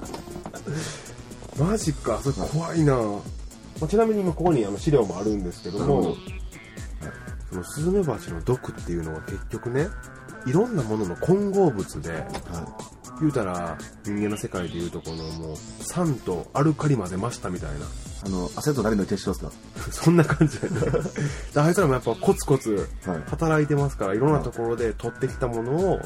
[1.59, 6.14] マジか、それ怖いなまあちなみに今ここにあの資料もあるんですけども
[7.49, 9.88] そのスズメバチの毒っていうのは結局ね、
[10.46, 12.77] いろんなものの混合物で、は
[13.20, 17.81] 言うたら人間の世界でいうとこのもう酸とアルカリ混ぜましたみたいない。
[18.25, 19.53] あの、汗と涙の結晶ですか
[19.93, 20.81] そんな感じやね。
[21.55, 23.23] であいつらもやっぱコツコツはい。
[23.29, 26.01] 働いてますからいろんなところで取ってきたものを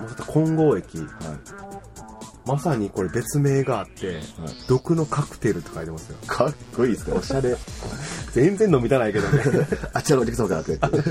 [0.00, 1.08] また混合液はい。
[2.44, 4.20] まさにこれ別名があって、
[4.66, 6.16] 毒のカクテルって書いてますよ。
[6.26, 7.56] かっこいいですかおしゃれ。
[8.32, 9.68] 全然飲みたないけどね。
[9.94, 11.10] あっちらのお客様からって言って。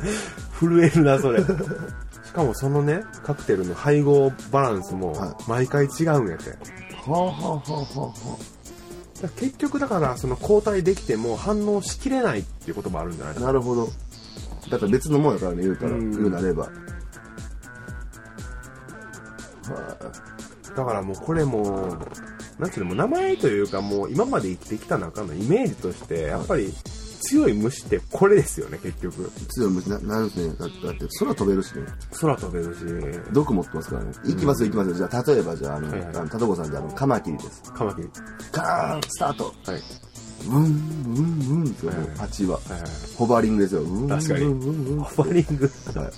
[0.58, 1.44] 震えるなそれ。
[2.30, 6.56] しかもそのねカクテルの配合バランスもは毎回違うんやて、は
[7.08, 8.38] あはあはあはあは
[9.28, 13.40] 結局だからその抗体できても反応しきれないっていうこともあるんじゃないあ。
[13.40, 13.88] なるほど。
[14.70, 16.70] だから別のものだからね、言うたら、うん言うなれば。
[20.76, 21.98] だからもうこれも
[22.58, 26.72] う、なんていうの、もう名前というかもう今まで生きてきた中のイメージとして、やっぱり
[27.20, 29.30] 強い虫ってこれですよね、結局。
[29.48, 30.54] 強い虫な、なんですね。
[30.58, 31.82] だって、だって空飛べるしね。
[32.20, 34.12] 空飛べるし、毒持ってますからね。
[34.24, 35.08] 行きますよ、行きますよ。
[35.08, 37.62] じゃあ、例えばじゃあ、あの、はいはいあの、田所さんじゃあ、あの、カマキリです。
[37.72, 38.08] カマキリ。
[38.52, 39.82] カーン、スタートはい。
[40.48, 40.62] ブン、
[41.02, 42.56] ブン、ブンですよ、はいはい蜂は。
[42.56, 42.90] はいはいはい。
[43.16, 43.82] ホバーリングですよ。
[44.08, 45.70] 確かにブンブンブンホバリング。
[45.94, 46.10] は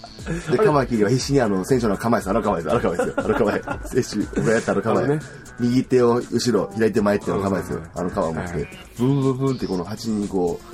[0.48, 0.52] い。
[0.52, 2.30] で、カマキリは必死にあの、選手の構えです。
[2.30, 2.72] あの構えです。
[2.72, 3.14] あの構えですよ。
[3.16, 4.02] あの構え。
[4.02, 5.04] 選手がやったあの構え。
[5.04, 5.20] あのね
[5.58, 7.90] 右手を後ろ、左手前っていうの構えですようん。
[7.94, 10.71] あの構えを持って、ブンブンブンってこの蜂にこう、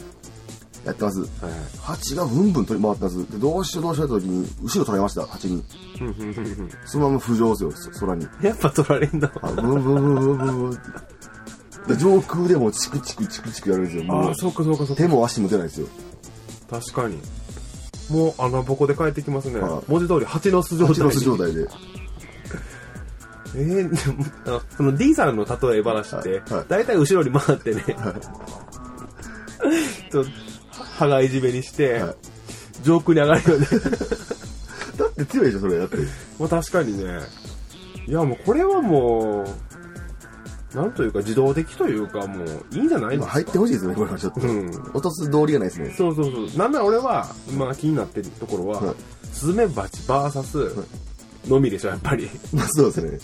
[0.88, 1.20] やってます。
[1.20, 3.30] はいはい蜂がブンブン飛び回ってます。
[3.30, 5.64] で、どうしようどうしようって時に、後ろ取られました、蜂に。
[6.84, 8.26] そのまま浮上ですよ、そ空に。
[8.42, 9.30] やっぱ取られんだ。
[9.42, 10.74] あブンブンブンブンブンブンっ
[11.86, 11.94] て。
[11.94, 14.04] で、上空でもチクチクチクチクやるんですよ。
[14.04, 14.94] もうああ、そうかそうかそうか。
[14.96, 15.86] 手も足も出ないですよ。
[16.70, 17.18] 確かに。
[18.10, 19.60] もう穴ぼこで帰ってきますね。
[19.60, 20.94] はい文字通り蜂の巣状態に。
[20.94, 21.66] 蜂の巣状態で。
[23.54, 27.82] えー、でもその D さんの例え話ってはいはい、だいたい後ろに回ってね、
[30.12, 30.22] と
[30.98, 32.14] 羽がいじめにして、はい
[32.84, 33.66] 上空に上がるよね。
[34.96, 35.78] だって強いでしょ、それ。
[35.78, 35.96] だって。
[36.38, 37.20] まあ確かにね。
[38.06, 39.44] いやもうこれはも
[40.72, 43.24] う、なんというか自動的というかもういいんじゃないですか。
[43.24, 44.40] 今入ってほしいですよね、これはちょっと。
[44.40, 45.92] うん落とす道理がないですね。
[45.96, 46.56] そうそうそう。
[46.56, 48.94] なんなら俺は、まあ気になってるところは、はい
[49.32, 50.86] スズメバチ VS
[51.48, 52.28] のみでしょ、やっぱり。
[52.52, 53.18] まあそうですね。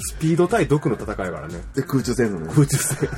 [0.00, 1.54] スピード対毒の戦いやからね。
[1.74, 2.46] で、空中戦争ね。
[2.54, 3.08] 空中戦。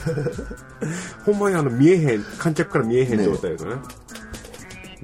[1.24, 3.82] ほんまにあの見えへん、観客から見えへん状態ですよね。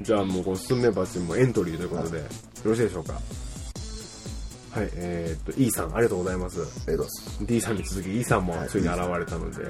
[0.03, 2.25] じゃあもうこのスズメバチもエントリーということで、よ
[2.65, 3.13] ろしいでしょうか？
[3.13, 9.65] はいえー、っと E さんありがとうございますありがとうございます D さんに続き E さんもついに現れたので、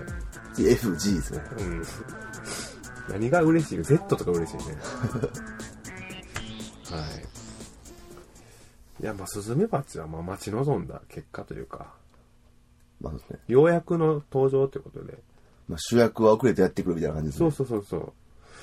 [0.53, 1.83] 次 FG ですねうん
[3.09, 3.79] 何が嬉しい？
[3.79, 4.63] か Z とか嬉しいね
[6.91, 7.30] はい
[9.01, 11.95] いやまあスズメバチはまあ待ち望んだ結果というか。
[13.01, 15.15] まあそうですね、ようやくの登場ということで。
[15.69, 17.51] まあ、主役は遅れてやってくるみたいな感じですね。
[17.53, 18.13] そうそうそうそう。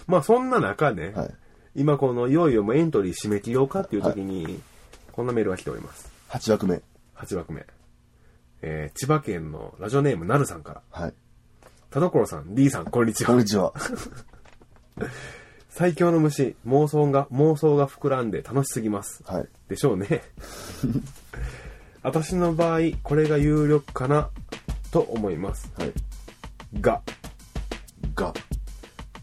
[0.07, 1.33] まあそんな中ね、はい。
[1.75, 4.59] 今このいよいよもうエントリー締め切ろうかっていう時に、
[5.11, 6.11] こんなメールが来ております。
[6.29, 6.81] 8枠目。
[7.15, 7.65] 8枠目、
[8.61, 10.81] えー千葉県のラジオネームなるさんから。
[10.91, 11.13] はい。
[11.89, 13.27] 田所さん D さんこんにちは。
[13.29, 13.73] こんにちは
[15.77, 19.21] 最強の虫妄想が妄想が膨らんで楽しすぎます。
[19.27, 19.47] はい。
[19.69, 20.23] でしょうね。
[22.01, 24.31] 私の場合これが有力かな
[24.89, 25.71] と思います。
[25.77, 25.93] はい。
[26.81, 27.03] が。
[28.15, 28.33] が。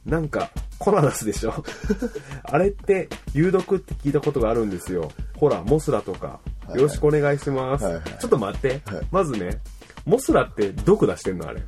[0.06, 1.64] なんかコナナスでしょ？
[2.44, 5.10] あれって有毒って聞いたことがあるんですよ。
[5.34, 6.38] ほらモスラとか。
[6.68, 6.76] はい。
[6.76, 8.04] よろしくお願いします、はいはい。
[8.20, 9.06] ちょっと待って、はい。
[9.10, 9.60] まずね
[10.06, 11.62] モスラって毒出してんのあれ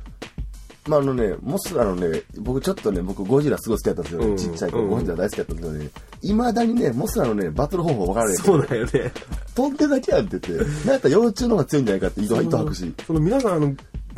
[0.87, 4.37] まああのね、モスラのね、僕ちょっとね、僕ゴジラすごい好きだったんですよ、うん。
[4.37, 4.89] ちっちゃい頃、うん。
[4.89, 5.89] ゴジラ大好きだったんですよね。
[6.21, 9.11] 未だにね、モスラのね、バトル方法分からないそうだよね。
[9.55, 12.93] 飛んでるだけやんって言って、なんやったら幼虫の方が強いんじゃないかって糸糸吐くし。
[13.05, 13.75] その皆さんあの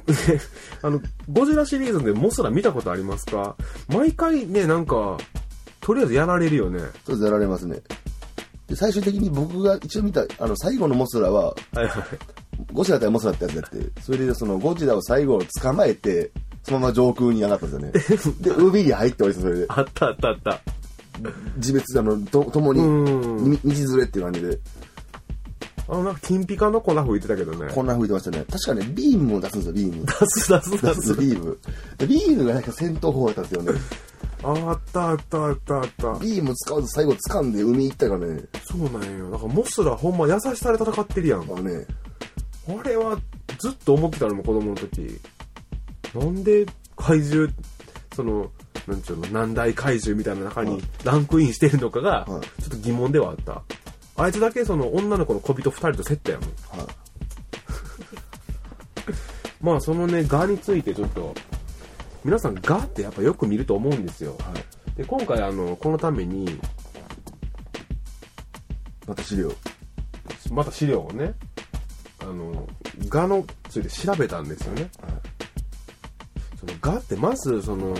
[0.81, 1.01] あの
[1.31, 3.55] ゴジラシリーズでモスラ見たことありますか？
[3.89, 5.17] 毎回ねなんか
[5.81, 6.79] とりあえずやられるよね。
[7.05, 7.81] そうですやられますね。
[8.67, 11.89] で、最終的に僕が一応見た、あの、最後のモスラは、はいはい。
[12.71, 16.31] ゴジラ対モスラってやつやって、それでそのゴジラを最後捕まえて、
[16.63, 18.39] そのまま上空に上がったんですよね。
[18.41, 19.65] で、海に入っておりそれで。
[19.69, 20.61] あったあったあった
[21.57, 24.59] 自滅、あの、と、共に、うんみ道連れっていう感じで、
[25.89, 28.45] あのなんか金ピカの粉吹いてたけどねこんな吹いてましたね。
[28.49, 30.05] 確かね、ビームも出すんですよ、ビーム。
[30.05, 31.59] 出す出す出出すすビーム。
[31.97, 33.79] でビームがなんか戦闘法だったんですよね。
[34.43, 38.43] ああったあったあったあったビーム使わず最後掴んで海行ったからね。
[38.63, 41.85] そうなんよだからモスラほんま優しさで戦ってるやんあのね、
[42.67, 43.17] あれは
[43.57, 45.19] ずっと思ってたのも子供の時
[46.13, 47.49] なんで怪獣
[48.15, 48.51] その
[48.87, 53.63] なんちゅうの難題怪獣みたいな中にランクインしてるのかがちょはいっと疑問ではあった。
[54.17, 56.49] あいつだけその女の子の小人2人とセットやもん。
[56.49, 56.87] はい。
[59.63, 61.33] まあそのねガについてちょっと
[62.25, 64.37] 皆さんガってやっぱよく見ると思うんですよ、
[64.97, 66.59] で今回あのこのために
[69.07, 69.53] また資料。
[70.51, 71.33] また資料をね
[72.21, 72.67] あの
[73.07, 74.89] ガのついて調べたんですよね、
[76.59, 77.93] そのガってまずその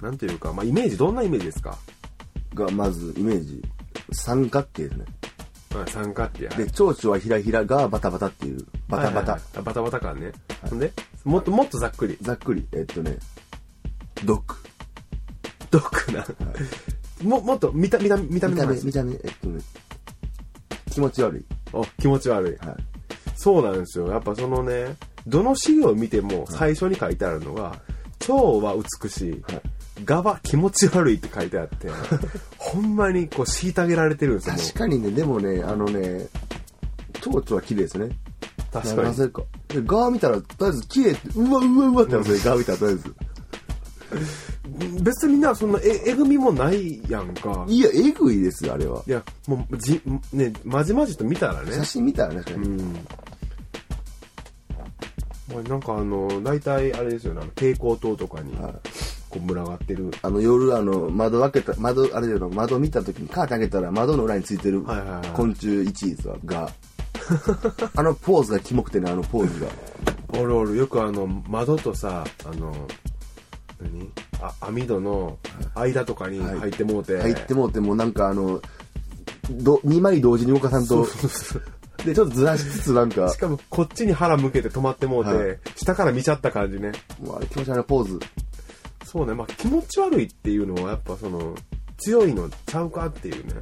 [0.00, 1.76] なんていうか、まあ、イメージどんなイメージですか、
[2.54, 3.62] が、まず、イメージ。
[4.12, 5.04] 三角形ですね。
[5.74, 6.48] まあ、三角形。
[6.48, 8.64] で、蝶々はひらひらがバタバタっていう。
[8.88, 9.32] バタバタ。
[9.32, 9.64] はいはいはい。
[9.64, 10.32] バタバタ感ね、
[10.68, 10.92] ほんで
[11.24, 12.16] もっともっとざっくり。
[12.22, 13.18] ざっくり、えっとね、
[14.24, 14.56] 毒。
[15.70, 16.26] どっかな、
[17.22, 19.60] ももっと見た見た見た目見た目、見た目、えっとね、
[20.90, 21.44] 気持ち悪い。
[21.72, 22.66] お気持ち悪い。
[22.66, 22.76] はい。
[23.36, 24.08] そうなんですよ。
[24.08, 24.96] やっぱそのね
[25.28, 27.80] どの資料を見ても最初に書いてあるのが
[28.18, 29.62] 「蝶は美しい」はい
[30.04, 31.88] 画は気持ち悪いって書いてあって、
[32.56, 36.28] ほんまにこう虐げられてるんですよ、確かにね、でもね、あのね、
[37.20, 38.10] 蝶々は綺麗ですね。
[38.72, 39.02] 確かに。
[39.02, 39.42] なぜか。
[40.10, 43.14] 見たら、とりあえず綺麗って、うわうわうわってなるんですよ、ガー見たらとりあえず。
[45.02, 47.66] 別にな、そんなえ、えぐみもないやんか。
[47.68, 49.02] いや、えぐいですよ、あれは。
[49.06, 50.00] いや、もう、じ、
[50.32, 51.72] ね、まじまじと見たらね。
[51.72, 52.42] 写真見たらね。
[52.54, 52.94] うん。
[55.52, 58.72] まあ、なんかあの、大体あれですよね、あの蛍光灯とかに、はい。
[59.30, 60.10] こう群がってる。
[60.22, 66.70] あの、夜、あの、窓開けた、窓、あれだよ、窓見た時にカーテン開けたら窓の裏についてるはいはいはい昆虫1位ですわ、が。
[67.94, 69.66] あのポーズがキモくてね、あのポーズが。
[70.40, 72.72] おるおる、よくあの、窓とさ、あの、
[73.80, 74.10] 何？
[74.40, 75.38] あ、網戸の
[75.74, 76.58] 間とかにはい。
[76.58, 77.20] 入ってもうて。
[77.20, 78.60] 入ってもうて、もうなんかあの、
[79.50, 81.06] ど、2枚同時に動かさんと、
[82.04, 86.92] で、ちょっとずらしつつなんか し、かもこっちに腹向けて止まってもうて、はい下から見ちゃった感じね。
[87.20, 88.20] もうあれ気持ち悪いポーズ。
[89.04, 91.54] そうね、まあ気持ち悪いっていうのはやっぱその、
[91.98, 93.54] 強いのちゃうかっていうね。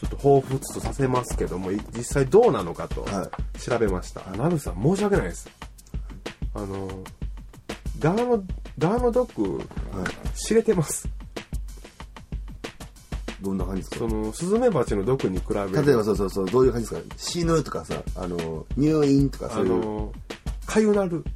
[0.00, 4.20] ちょっと彷彿とさせますけども、い実際どうなのかとは調べました。
[4.36, 5.48] ナルさん申し訳ないです。
[6.54, 6.88] あの、
[7.98, 8.44] ガーの、
[8.78, 10.38] ガーの毒、はい。
[10.38, 11.08] 知れてます。
[13.42, 13.96] どんな感じですか？
[13.98, 17.14] その、スズメバチの毒に比べる例えばそうそうそう、どういう感じですか？
[17.16, 19.78] 死ぬとかさ、あの、入院とかそあういう。
[19.78, 20.12] の、
[20.66, 21.24] かゆなる。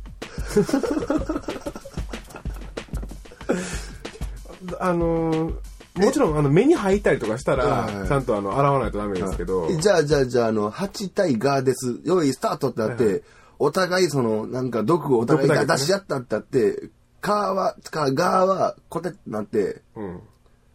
[4.79, 5.53] あの、
[5.97, 12.01] もちろんあの目に入ったりとかしたらちゃんとあの洗わないとダメですけど、えじゃあ、じゃあ、じゃあ、あの、8対ガーです。
[12.05, 13.21] 用意スタートってなって、はいは
[13.63, 16.89] お互いその、なんか毒をお互いが出し合ったってなって、
[17.21, 20.21] カーは、かガーは、コテってなって、うん。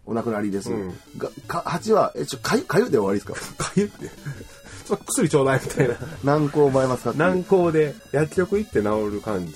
[0.06, 0.72] お亡くなりです。
[0.72, 3.34] うんがか8は、え、ちょ、かゆ、かゆで終わりですか？
[3.66, 4.08] かゆって。
[4.08, 5.96] ちょっと薬ちょうだいみたいな。
[6.24, 9.54] 軟膏もらえますか軟膏で薬局行って治る感じ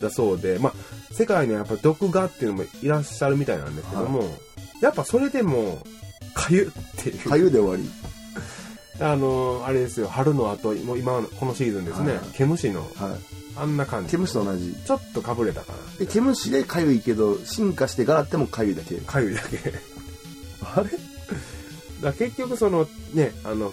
[0.00, 0.74] だそうで、まあ、
[1.14, 4.36] 世界にはやっぱ毒画っていうのもいらっしゃるみたいなんですけども、
[4.80, 5.80] やっぱそれでも、
[6.34, 7.28] かゆっていう。
[7.30, 7.88] かゆで終わり。
[9.00, 13.16] あのーあれですよ、春の後、もう今の、このシーズンですね、はい毛虫の、は
[13.56, 14.04] あんな感い。
[14.06, 14.10] じ。
[14.12, 14.74] 毛虫と同じ。
[14.84, 15.78] ちょっとかぶれたかな。
[15.98, 18.96] で、毛虫でかゆいけど、進化してガラってもかゆいだけ。
[18.96, 19.58] かゆいだけ。
[20.64, 20.90] あれ？
[22.02, 23.72] だ結局その、ね、あの、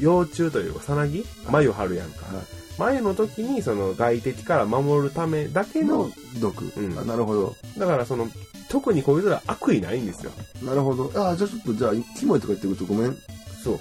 [0.00, 1.24] 幼虫というか、さなぎ？
[1.50, 2.34] 眉張るやんか。
[2.34, 2.44] はい
[2.78, 6.72] 眉の時にその外敵から守るためだけのの、毒。
[6.78, 7.54] うんあなるほど。
[7.76, 8.30] だからその、
[8.70, 10.32] 特にこいつら悪意ないんですよ。
[10.62, 11.12] なるほど。
[11.14, 13.16] あ、じゃあちょっと、じゃあ、キモいとか言ってくるとごめん。
[13.62, 13.80] そう。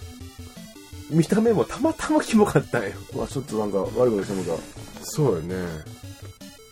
[1.09, 2.91] 見た目もたまたまキモかったんよ。
[3.13, 5.05] うわ、ちょっとなんか悪いことしてた。
[5.05, 5.55] そうよね。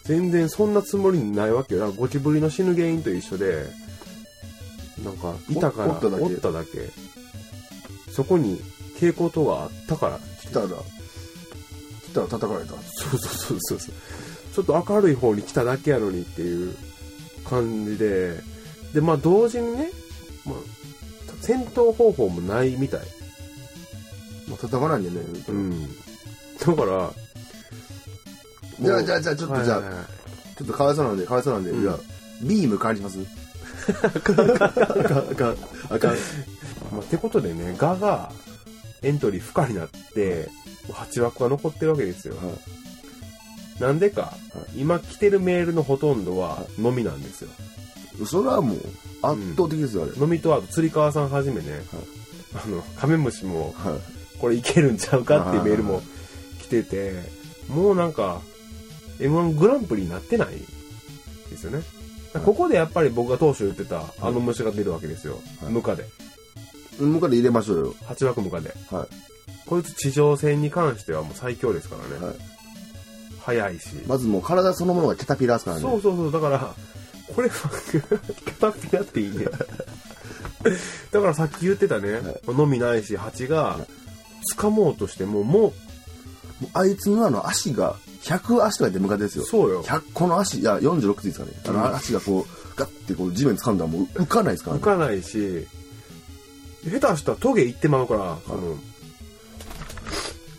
[0.04, 1.82] 全然そんなつもりないわけよ。
[1.82, 3.66] だからゴキブリの死ぬ原因と一緒で、
[5.04, 6.90] なんか、いたから、おおっただけおっただけ。
[8.12, 8.62] そこに
[8.96, 10.20] 蛍光灯があったから。
[10.42, 10.72] 来たら、来
[12.14, 12.72] たら叩かれた。
[12.72, 12.78] そ
[13.16, 13.94] うそうそうそう。
[14.54, 16.76] ちょっと明るい方に来ただけやのにっていう
[17.46, 18.40] 感じで、
[18.94, 19.92] で、まあ同時にね、
[20.46, 20.56] まあ、
[21.42, 23.02] 戦闘方法もないみたい。
[24.62, 25.18] まあ、叩かないんでね。
[25.50, 25.88] うん。
[25.88, 27.12] だから、
[28.80, 30.06] じゃあ、じゃあ、じゃあ、ちょっと、じゃあ、はいはいはい
[30.58, 32.00] ちょっとかわいそうなんで、かわいそうなんで、うんじゃあ、
[32.42, 33.20] ビーム返します？
[34.02, 35.58] あかん、あかん、
[35.92, 36.16] あかん。
[36.92, 38.32] まあ、ってことでね、ガが
[39.04, 40.50] エントリー不可になって、
[40.90, 42.36] 8枠が残ってるわけですよ。
[42.38, 43.82] はい。
[43.82, 44.34] なんでか、は
[44.76, 47.50] 今来てるメールのほとんどは飲みなんですよ。
[48.26, 48.78] それはもう、
[49.22, 50.12] 圧倒的ですよ、あれ。
[50.20, 51.84] 飲みとあと釣り川さんはじめね、
[52.56, 54.17] あの、カメムシもはい。
[54.40, 56.02] これいけるんちゃうかっていうメールも
[56.62, 57.14] 来てて、
[57.70, 58.42] もうなんか、
[59.20, 60.50] M1 グランプリになってない
[61.50, 61.84] ですよね。
[62.46, 65.40] ここでやっぱり僕が当初言ってたあの虫が出るわけですよ。
[65.62, 66.06] はいムカデ。
[67.00, 67.96] 向かで入れましょうよ。
[68.06, 68.74] 8枠ムカデ。
[68.92, 69.08] は
[69.66, 72.22] こいつ地上戦に関してはもう最強ですからい。
[72.22, 72.28] ね。
[72.28, 72.36] はい。
[73.40, 73.96] 速いし。
[74.08, 75.82] まずもう体そのものがキャタピラーですからね。
[75.82, 76.32] そうそうそう。
[76.32, 76.76] だから、
[77.34, 79.46] これは、キャタピラっていいね。
[81.12, 83.80] だからさっき言ってたね、飲みないし、蜂が、
[84.56, 85.74] 掴もうとしても、ももう
[86.74, 89.48] あいつのあの足が、100足とかで向かってですう、よ。
[89.48, 89.84] そうよ。
[89.84, 91.52] 100個の足、いや、46っていいですかね。
[91.68, 94.82] あの足がこう、ガッてこう地面掴んだらもう浮かないですからね。
[94.82, 95.68] 浮かないし、
[96.84, 98.78] 下手したらトゲ行ってまうから、その、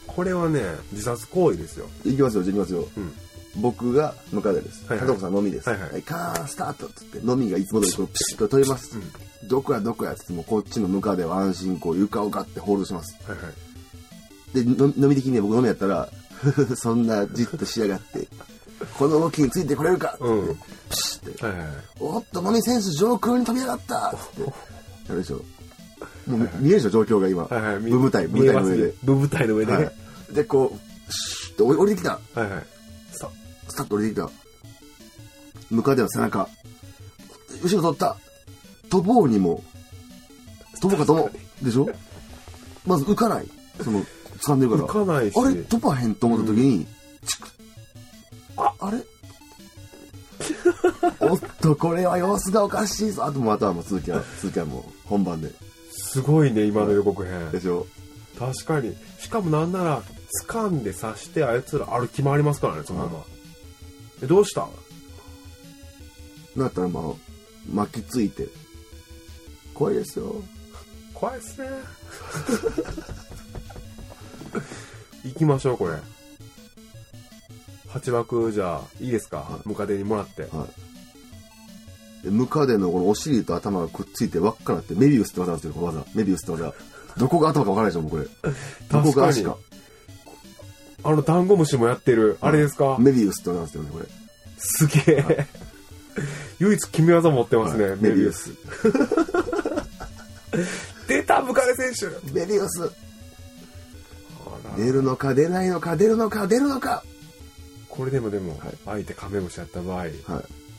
[0.06, 0.62] これはね、
[0.92, 1.86] 自殺行為ですよ。
[2.04, 2.88] いきますよ、じゃあいきますよ。
[2.96, 3.12] うん。
[3.56, 4.86] 僕が向かでです。
[4.86, 5.68] はいはい加藤さん飲みです。
[5.68, 8.96] はいはいカーンスタートっつって、飲みがいつも通りこうピシッと取れます。
[9.44, 13.16] どこやどこやっつってもこっちの向かでは安心こう床をガッてホールドします。
[13.28, 13.67] はいはい。
[14.54, 16.08] で、の飲み的にね僕飲みやったら、
[16.76, 18.28] そんなじっとしやがって、
[18.98, 21.76] この動きについてこれるかって、うんピシッて、はいはいはい。
[22.00, 24.42] おっと飲み選手上空に飛び上がったって、
[25.08, 25.42] やるでしょ。
[26.26, 27.44] もう見えるでしょ、状況が今。
[27.44, 27.78] はいはい。
[27.80, 28.94] 部舞台、見舞台の上で。
[29.02, 29.84] 部舞台の上でね。
[29.84, 29.90] は
[30.30, 30.34] い。
[30.34, 32.20] で、こう、シュッと降りてきた。
[32.34, 32.66] はいはい。
[33.12, 33.28] さ
[33.68, 34.30] スタッと降りてきた。
[35.70, 36.48] 向かでは背中。
[37.62, 38.16] 後ろ取った。
[38.90, 39.62] 飛ぼうにも、
[40.80, 41.30] 飛ぼうかと思
[41.62, 41.64] う。
[41.64, 41.88] でしょ？
[42.86, 43.48] まず浮かない。
[43.82, 44.04] その、
[44.44, 44.84] 掴んでるから。
[44.84, 45.34] 浮かないし。
[45.38, 45.54] あれ？
[45.62, 46.86] 飛ばへんと思った時に、
[47.26, 47.50] チクッ
[48.56, 48.98] あ、あれ？
[51.20, 53.24] おっと、これは様子がおかしいぞ。
[53.24, 55.50] あともうあとはもう続きは、続きはもう本番で。
[55.92, 57.50] すごいね、今の予告編。
[57.50, 57.86] でしょ？
[58.38, 58.96] 確かに。
[59.18, 60.02] しかもなんなら、
[60.46, 63.24] 掴んで刺してあいつら歩き回りますからね、そのまま。
[64.22, 64.68] え、どうした？
[66.56, 67.02] なったらまあ、
[67.72, 68.46] 巻きついて。
[69.74, 70.36] 怖いですよ。
[71.14, 71.68] 怖いっすね。
[75.24, 75.94] 行きましょう、これ。
[77.90, 79.60] 8枠じゃあ、いいですか？
[79.64, 80.42] ムカデにもらって。
[80.42, 80.66] は
[82.22, 82.24] い。
[82.24, 86.04] で、ムカデのこのお尻と頭がくっついて輪っかなって、メビウスって技なんですよ、この技。
[86.14, 86.74] メビウスって技。
[87.16, 88.24] どこが頭か分からないでしょ、もうこれ。
[88.90, 89.56] どこが足か。
[91.04, 92.36] あの、ダンゴムシもやってる。
[92.40, 92.96] あれですか？
[92.98, 94.04] メビウスって技なんですよね、これ。
[94.58, 95.46] すげえ。
[96.58, 98.50] 唯一決め技持ってますね、はいメビウス。
[101.06, 102.90] 出た、ムカデ選手メビウス
[104.78, 107.02] 出るのか出ないのか出るのか出るのか
[107.88, 110.10] これでもでも、はい相手カメムシやった場合、はい。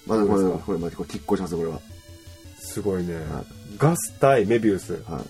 [0.07, 1.79] まだこれ、これ、これ、拮抗しますよ、これは。
[2.59, 3.15] すごいね。
[3.15, 3.43] は
[3.77, 4.93] ガス対メビウス。
[5.07, 5.21] は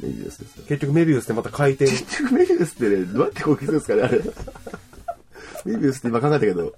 [0.00, 0.04] い。
[0.06, 0.64] メビウスですよ。
[0.68, 1.90] 結局メビウスってまた回転。
[1.90, 4.20] 結局メビウスってね、どうやってこう消すんですかね、あれ。
[5.72, 6.74] メビウスって今考えたけど。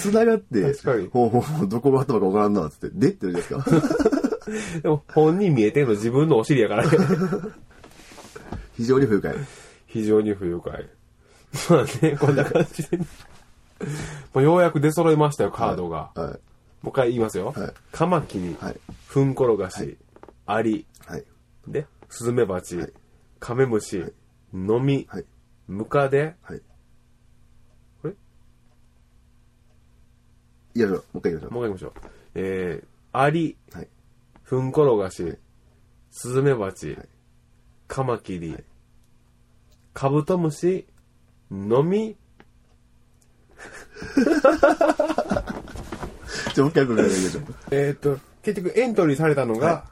[0.00, 3.64] 繋がって、確かにほうほうほう、どこが頭か分からんな、つって、でって言うんですか？
[4.82, 6.96] でも本人見えてんの自分のお尻やからね。
[8.78, 9.34] 非常に不愉快。
[9.86, 10.88] 非常に不愉快。
[11.68, 13.06] まあね、こんな感じでね。
[14.32, 16.12] まあようやく出揃いましたよ、カードが。
[16.14, 16.18] はい。
[16.20, 17.50] もう一回言いますよ。
[17.50, 18.76] はいカマキリ、はい。
[19.08, 19.96] フンコロガシ、はい
[20.46, 21.24] アリ、はい。
[21.66, 22.92] で、スズメバチ、はい
[23.40, 24.12] カメムシ、はい
[24.54, 25.24] ノミ、はい。
[25.66, 26.60] ムカデ、はい。
[28.00, 28.14] これ？
[30.74, 31.92] いや、もう一回言いましょもう一回行きましょう。
[32.36, 33.76] えー、アリ、う。
[33.76, 33.88] はい。
[34.44, 35.34] フンコロガシ、
[36.12, 37.08] スズメバチ、はい
[37.88, 38.56] カマキリ、
[39.94, 40.86] カブトムシ、
[41.50, 42.16] ノミ、
[46.54, 47.44] じゃあ、もう一回こいましょう。
[47.70, 49.84] えーっと、結局エントリーされたのが、は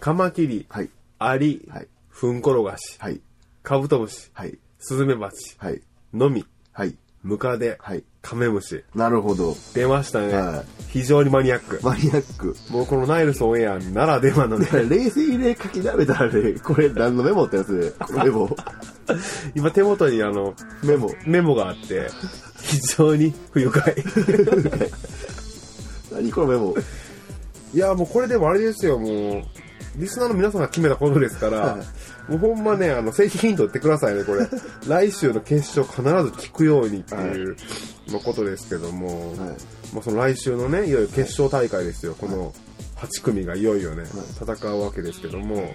[0.00, 0.90] カマキリ、はい。
[1.18, 3.20] アリ、はいフンコロガシ、はい。
[3.62, 4.58] カブトムシ、はい。
[4.78, 5.82] スズメバチ、はい。
[6.14, 6.96] ノミ、はい。
[7.26, 8.04] ムカデ、はい。
[8.22, 8.84] カメムシ。
[8.94, 9.56] なるほど。
[9.74, 10.32] 出ましたね。
[10.32, 11.78] はい非常にマニアック。
[11.82, 12.56] マニアック。
[12.70, 17.78] もうこのナイルソンエアならではのね、 冷静にね、書き並べたらね、これ何のメモってやつ？
[17.78, 18.56] で、このメモ。
[19.54, 21.14] 今手元にあの、メモ。
[21.26, 22.08] メモがあって、
[22.62, 23.94] 非常に不愉快。
[26.12, 26.74] 何このメモ？
[27.74, 29.08] いや、もうこれでもあれですよ、も
[29.38, 29.42] う、
[29.96, 31.78] リスナーの皆さんが決めたことですから、は
[32.28, 34.48] もうほんまね、あの、正式に取ってくださいね、これ。
[34.86, 37.56] 来週の決勝必ず聞くようにっていう、
[38.08, 39.38] のことですけども、はい。
[39.92, 42.52] まあその来週のね、いよいよ決勝大会ですよ、この
[42.96, 44.04] 8組がいよいよね、
[44.40, 45.74] 戦うわけですけども、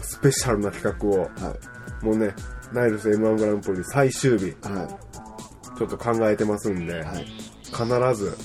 [0.00, 1.56] スペシャルな企画を、は
[2.02, 2.34] もうね、
[2.72, 4.56] ナイルス M1 グランプリ最終日、い。
[4.62, 4.98] は
[5.78, 6.96] ちょっと考えてますんで、い。
[7.00, 7.26] はい。
[7.64, 8.36] 必ず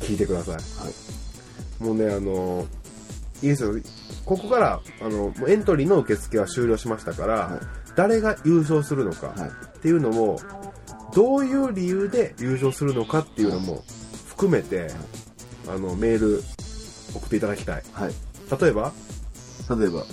[0.00, 0.54] 聞いてください。
[0.54, 1.84] はい。
[1.84, 2.66] もうね、あの、
[3.42, 3.74] いいですよ。
[4.26, 7.60] ここから、あの、エントリーの受付は終了しましたから、はい。
[7.94, 9.48] 誰が優勝するのかはい。
[9.48, 10.38] っていうのを、
[11.14, 13.84] どういう理由で優勝するのかっていうのも
[14.28, 14.90] 含めて、
[15.68, 16.42] あの、メール
[17.14, 17.82] 送っていただきたい。
[17.92, 18.12] はい。
[18.60, 18.92] 例えば、
[19.78, 20.04] 例えば、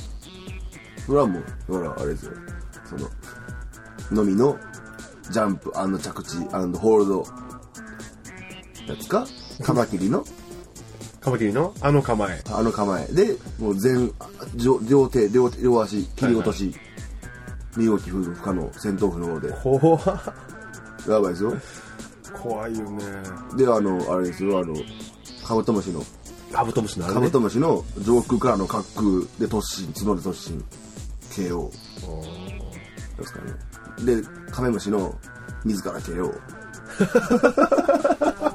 [1.05, 2.33] それはもう、ほら、あれですよ。
[2.85, 3.09] その、
[4.11, 4.57] のみの、
[5.31, 7.25] ジャンプ着地ホールド、
[8.87, 9.25] やつか？
[9.63, 10.23] カマキリの、
[11.23, 12.43] カマキリのあの構え。
[12.51, 13.05] あの構え。
[13.13, 14.11] で、もう全、
[14.55, 16.75] 両両手、両手、両足、切り落とし、
[17.77, 19.97] 身動き不可能、戦闘不能で、怖
[21.07, 21.53] やばいですよ。
[22.33, 23.05] 怖いよね。
[23.55, 24.75] で、あの、あれですよ、あの、
[25.47, 26.03] カブトムシの、
[26.51, 29.05] カブトムシのあれカねブトムシの上空からの滑空
[29.39, 30.61] で突進、角で突進、
[31.29, 31.69] KO
[33.17, 34.21] ですからね。
[34.21, 35.15] で、カメムシの
[35.63, 36.33] 自ら KO。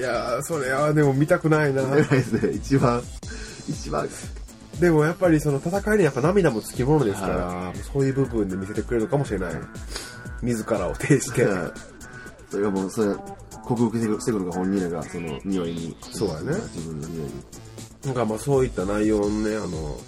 [0.00, 1.82] いやー、それはでも見たくないな。
[1.82, 3.02] 偉いですね、一番、
[3.68, 4.08] 一番、
[4.80, 9.54] でもやっぱりその戦いにやっぱ涙もつきものですから、そういう部分で見せてくれるのかもしれない。
[10.40, 11.46] 自らを呈して。
[12.48, 13.14] それがもう、それ、
[13.62, 15.94] 克服してくるのが本人らが、その、匂いに。
[16.12, 17.44] そうだね自分の匂いに。
[18.06, 19.98] なんかまあそういった内容のね、あの、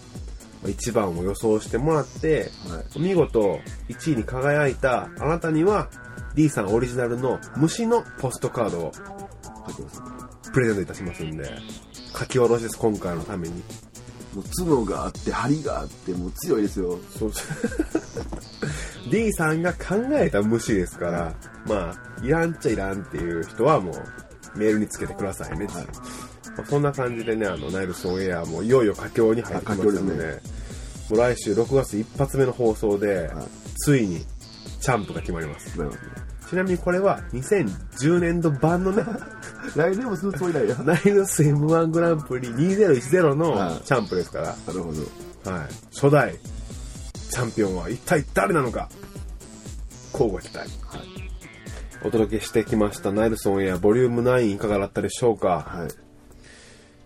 [0.71, 3.01] 一番を予想してもらって、はい。
[3.01, 5.91] 見事1位に輝いたあなたには
[6.35, 8.93] D さんオリジナルの虫のポストカードを
[9.89, 10.51] 書いてます。
[10.53, 11.51] プレゼントいたしますんで、
[12.19, 13.55] 書き下ろしです、今回のために。
[14.35, 16.99] もう角があって、針があって、もう強いですよ。
[17.19, 17.33] そう
[19.11, 21.35] D さんが考えた虫ですから、
[21.67, 25.85] まあ、いらんっちゃいらんっていう人はもうメールにつけてくださいねはい
[26.57, 34.25] まあそんな感じでね、あの、ナイルスオンエアもいよいよ佳境に入ってきましたので、ですもう来週6月一発目の放送で、はいついに
[34.81, 35.67] チャンプが決まります。
[35.67, 36.11] 決まりますね。
[36.49, 39.03] ちなみにこれは2010年度版のね、
[39.77, 40.77] 来年もするつもりないよ。
[40.85, 45.51] ナイルス M1 グランプリ2010のはいチャンプですから、なるほど。
[45.51, 45.69] はい。
[45.95, 46.37] 初代
[47.31, 48.89] チャンピオンは一体誰なのか、
[50.13, 50.69] 交互期待。
[50.87, 51.23] はい。
[52.05, 55.89] お届けしてきましたナイルソンエアボリューム9いかがだったでしょうか、は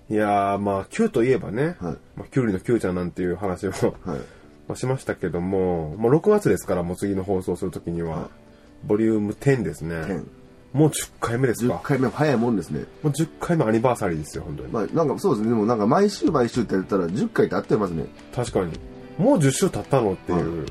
[0.08, 0.14] い。
[0.14, 3.72] い、やーまあ Q といえばね、はいまあ、キュウリの Q ちゃんなんていう話も、
[4.04, 4.20] はい。
[4.66, 8.46] まあしましたけども、まあ、6月ですからもう次の放送するときには、はい
[8.84, 10.24] ボリューム10ですね10
[10.72, 12.80] もう10回目です10か回目早いもんですね。
[13.02, 15.50] もう10回目アニバーサリーですよ本当に、まあ、なんかそうですね。
[15.50, 18.04] でもなんか毎週毎週ってやったら10回ってあってますね。
[18.34, 18.72] 確かに。
[19.18, 20.66] もう10週経ったのっていう、は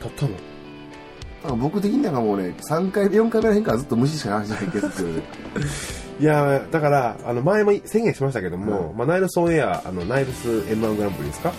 [0.00, 0.30] 経ったの？
[1.42, 5.22] なんか僕的になんかもうね、3回目、4回目らへんからずっと虫しか話してない気がするんで
[5.68, 6.10] すよね。
[6.20, 8.94] いやーだからあの前も宣言しましたけども、はい。
[8.94, 11.50] まあ、ナイルソンエアあのナイルス M1 グランプリですか、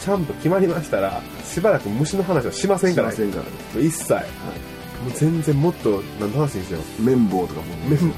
[0.00, 3.44] ちゃんと決まりましたらしばらく虫の話はしませんからしませんから
[3.80, 3.86] ね。
[3.86, 4.14] 一切、
[5.06, 6.80] もう全然もっと何の話にしよ。
[6.98, 7.66] う綿棒とかも。
[7.88, 8.12] 綿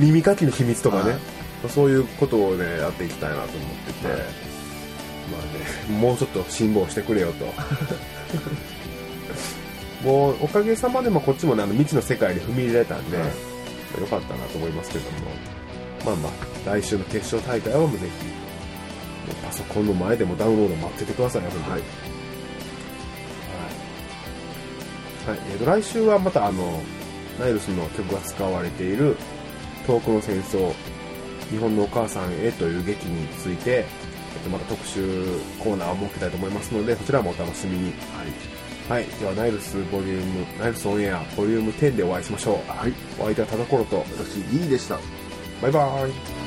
[0.00, 1.20] 耳かきの秘密とかね、はい。
[1.68, 3.52] そういうことをねやっていきたいなと思っ
[3.86, 4.18] てて、はい。
[4.18, 4.24] ま
[5.38, 5.42] あ
[5.92, 7.44] ねもうちょっと辛抱してくれよと。
[10.02, 13.26] もうおかげさまでもこっちもねあの未知の世界に踏み入れられたんで、はい。
[14.00, 15.18] よかったなと思いますけども。
[16.04, 16.32] まあまあ
[16.66, 21.72] 来週の決勝大会はもうぜひパソコンの前でもダウンロード待っててくださいよ本当に。
[21.74, 22.03] はい。
[25.26, 25.38] はい。
[25.52, 26.80] えーと来週はまたあの
[27.38, 29.16] ナイルスの曲が使われている
[29.86, 30.72] 「遠くの戦争
[31.50, 35.00] 日本のお母さんへ」という劇について、えーとまた特集
[35.58, 37.92] コーナーを設けたいと思いますのでそちらもお楽しみに。
[38.88, 39.06] はい。
[39.18, 42.70] ではナイルスボリュームナイルスオンエアボリューム10でお会いしましょう。
[42.70, 42.92] はい。
[43.18, 44.98] お相手は田所と私、D でした。
[45.62, 46.43] バイバーイ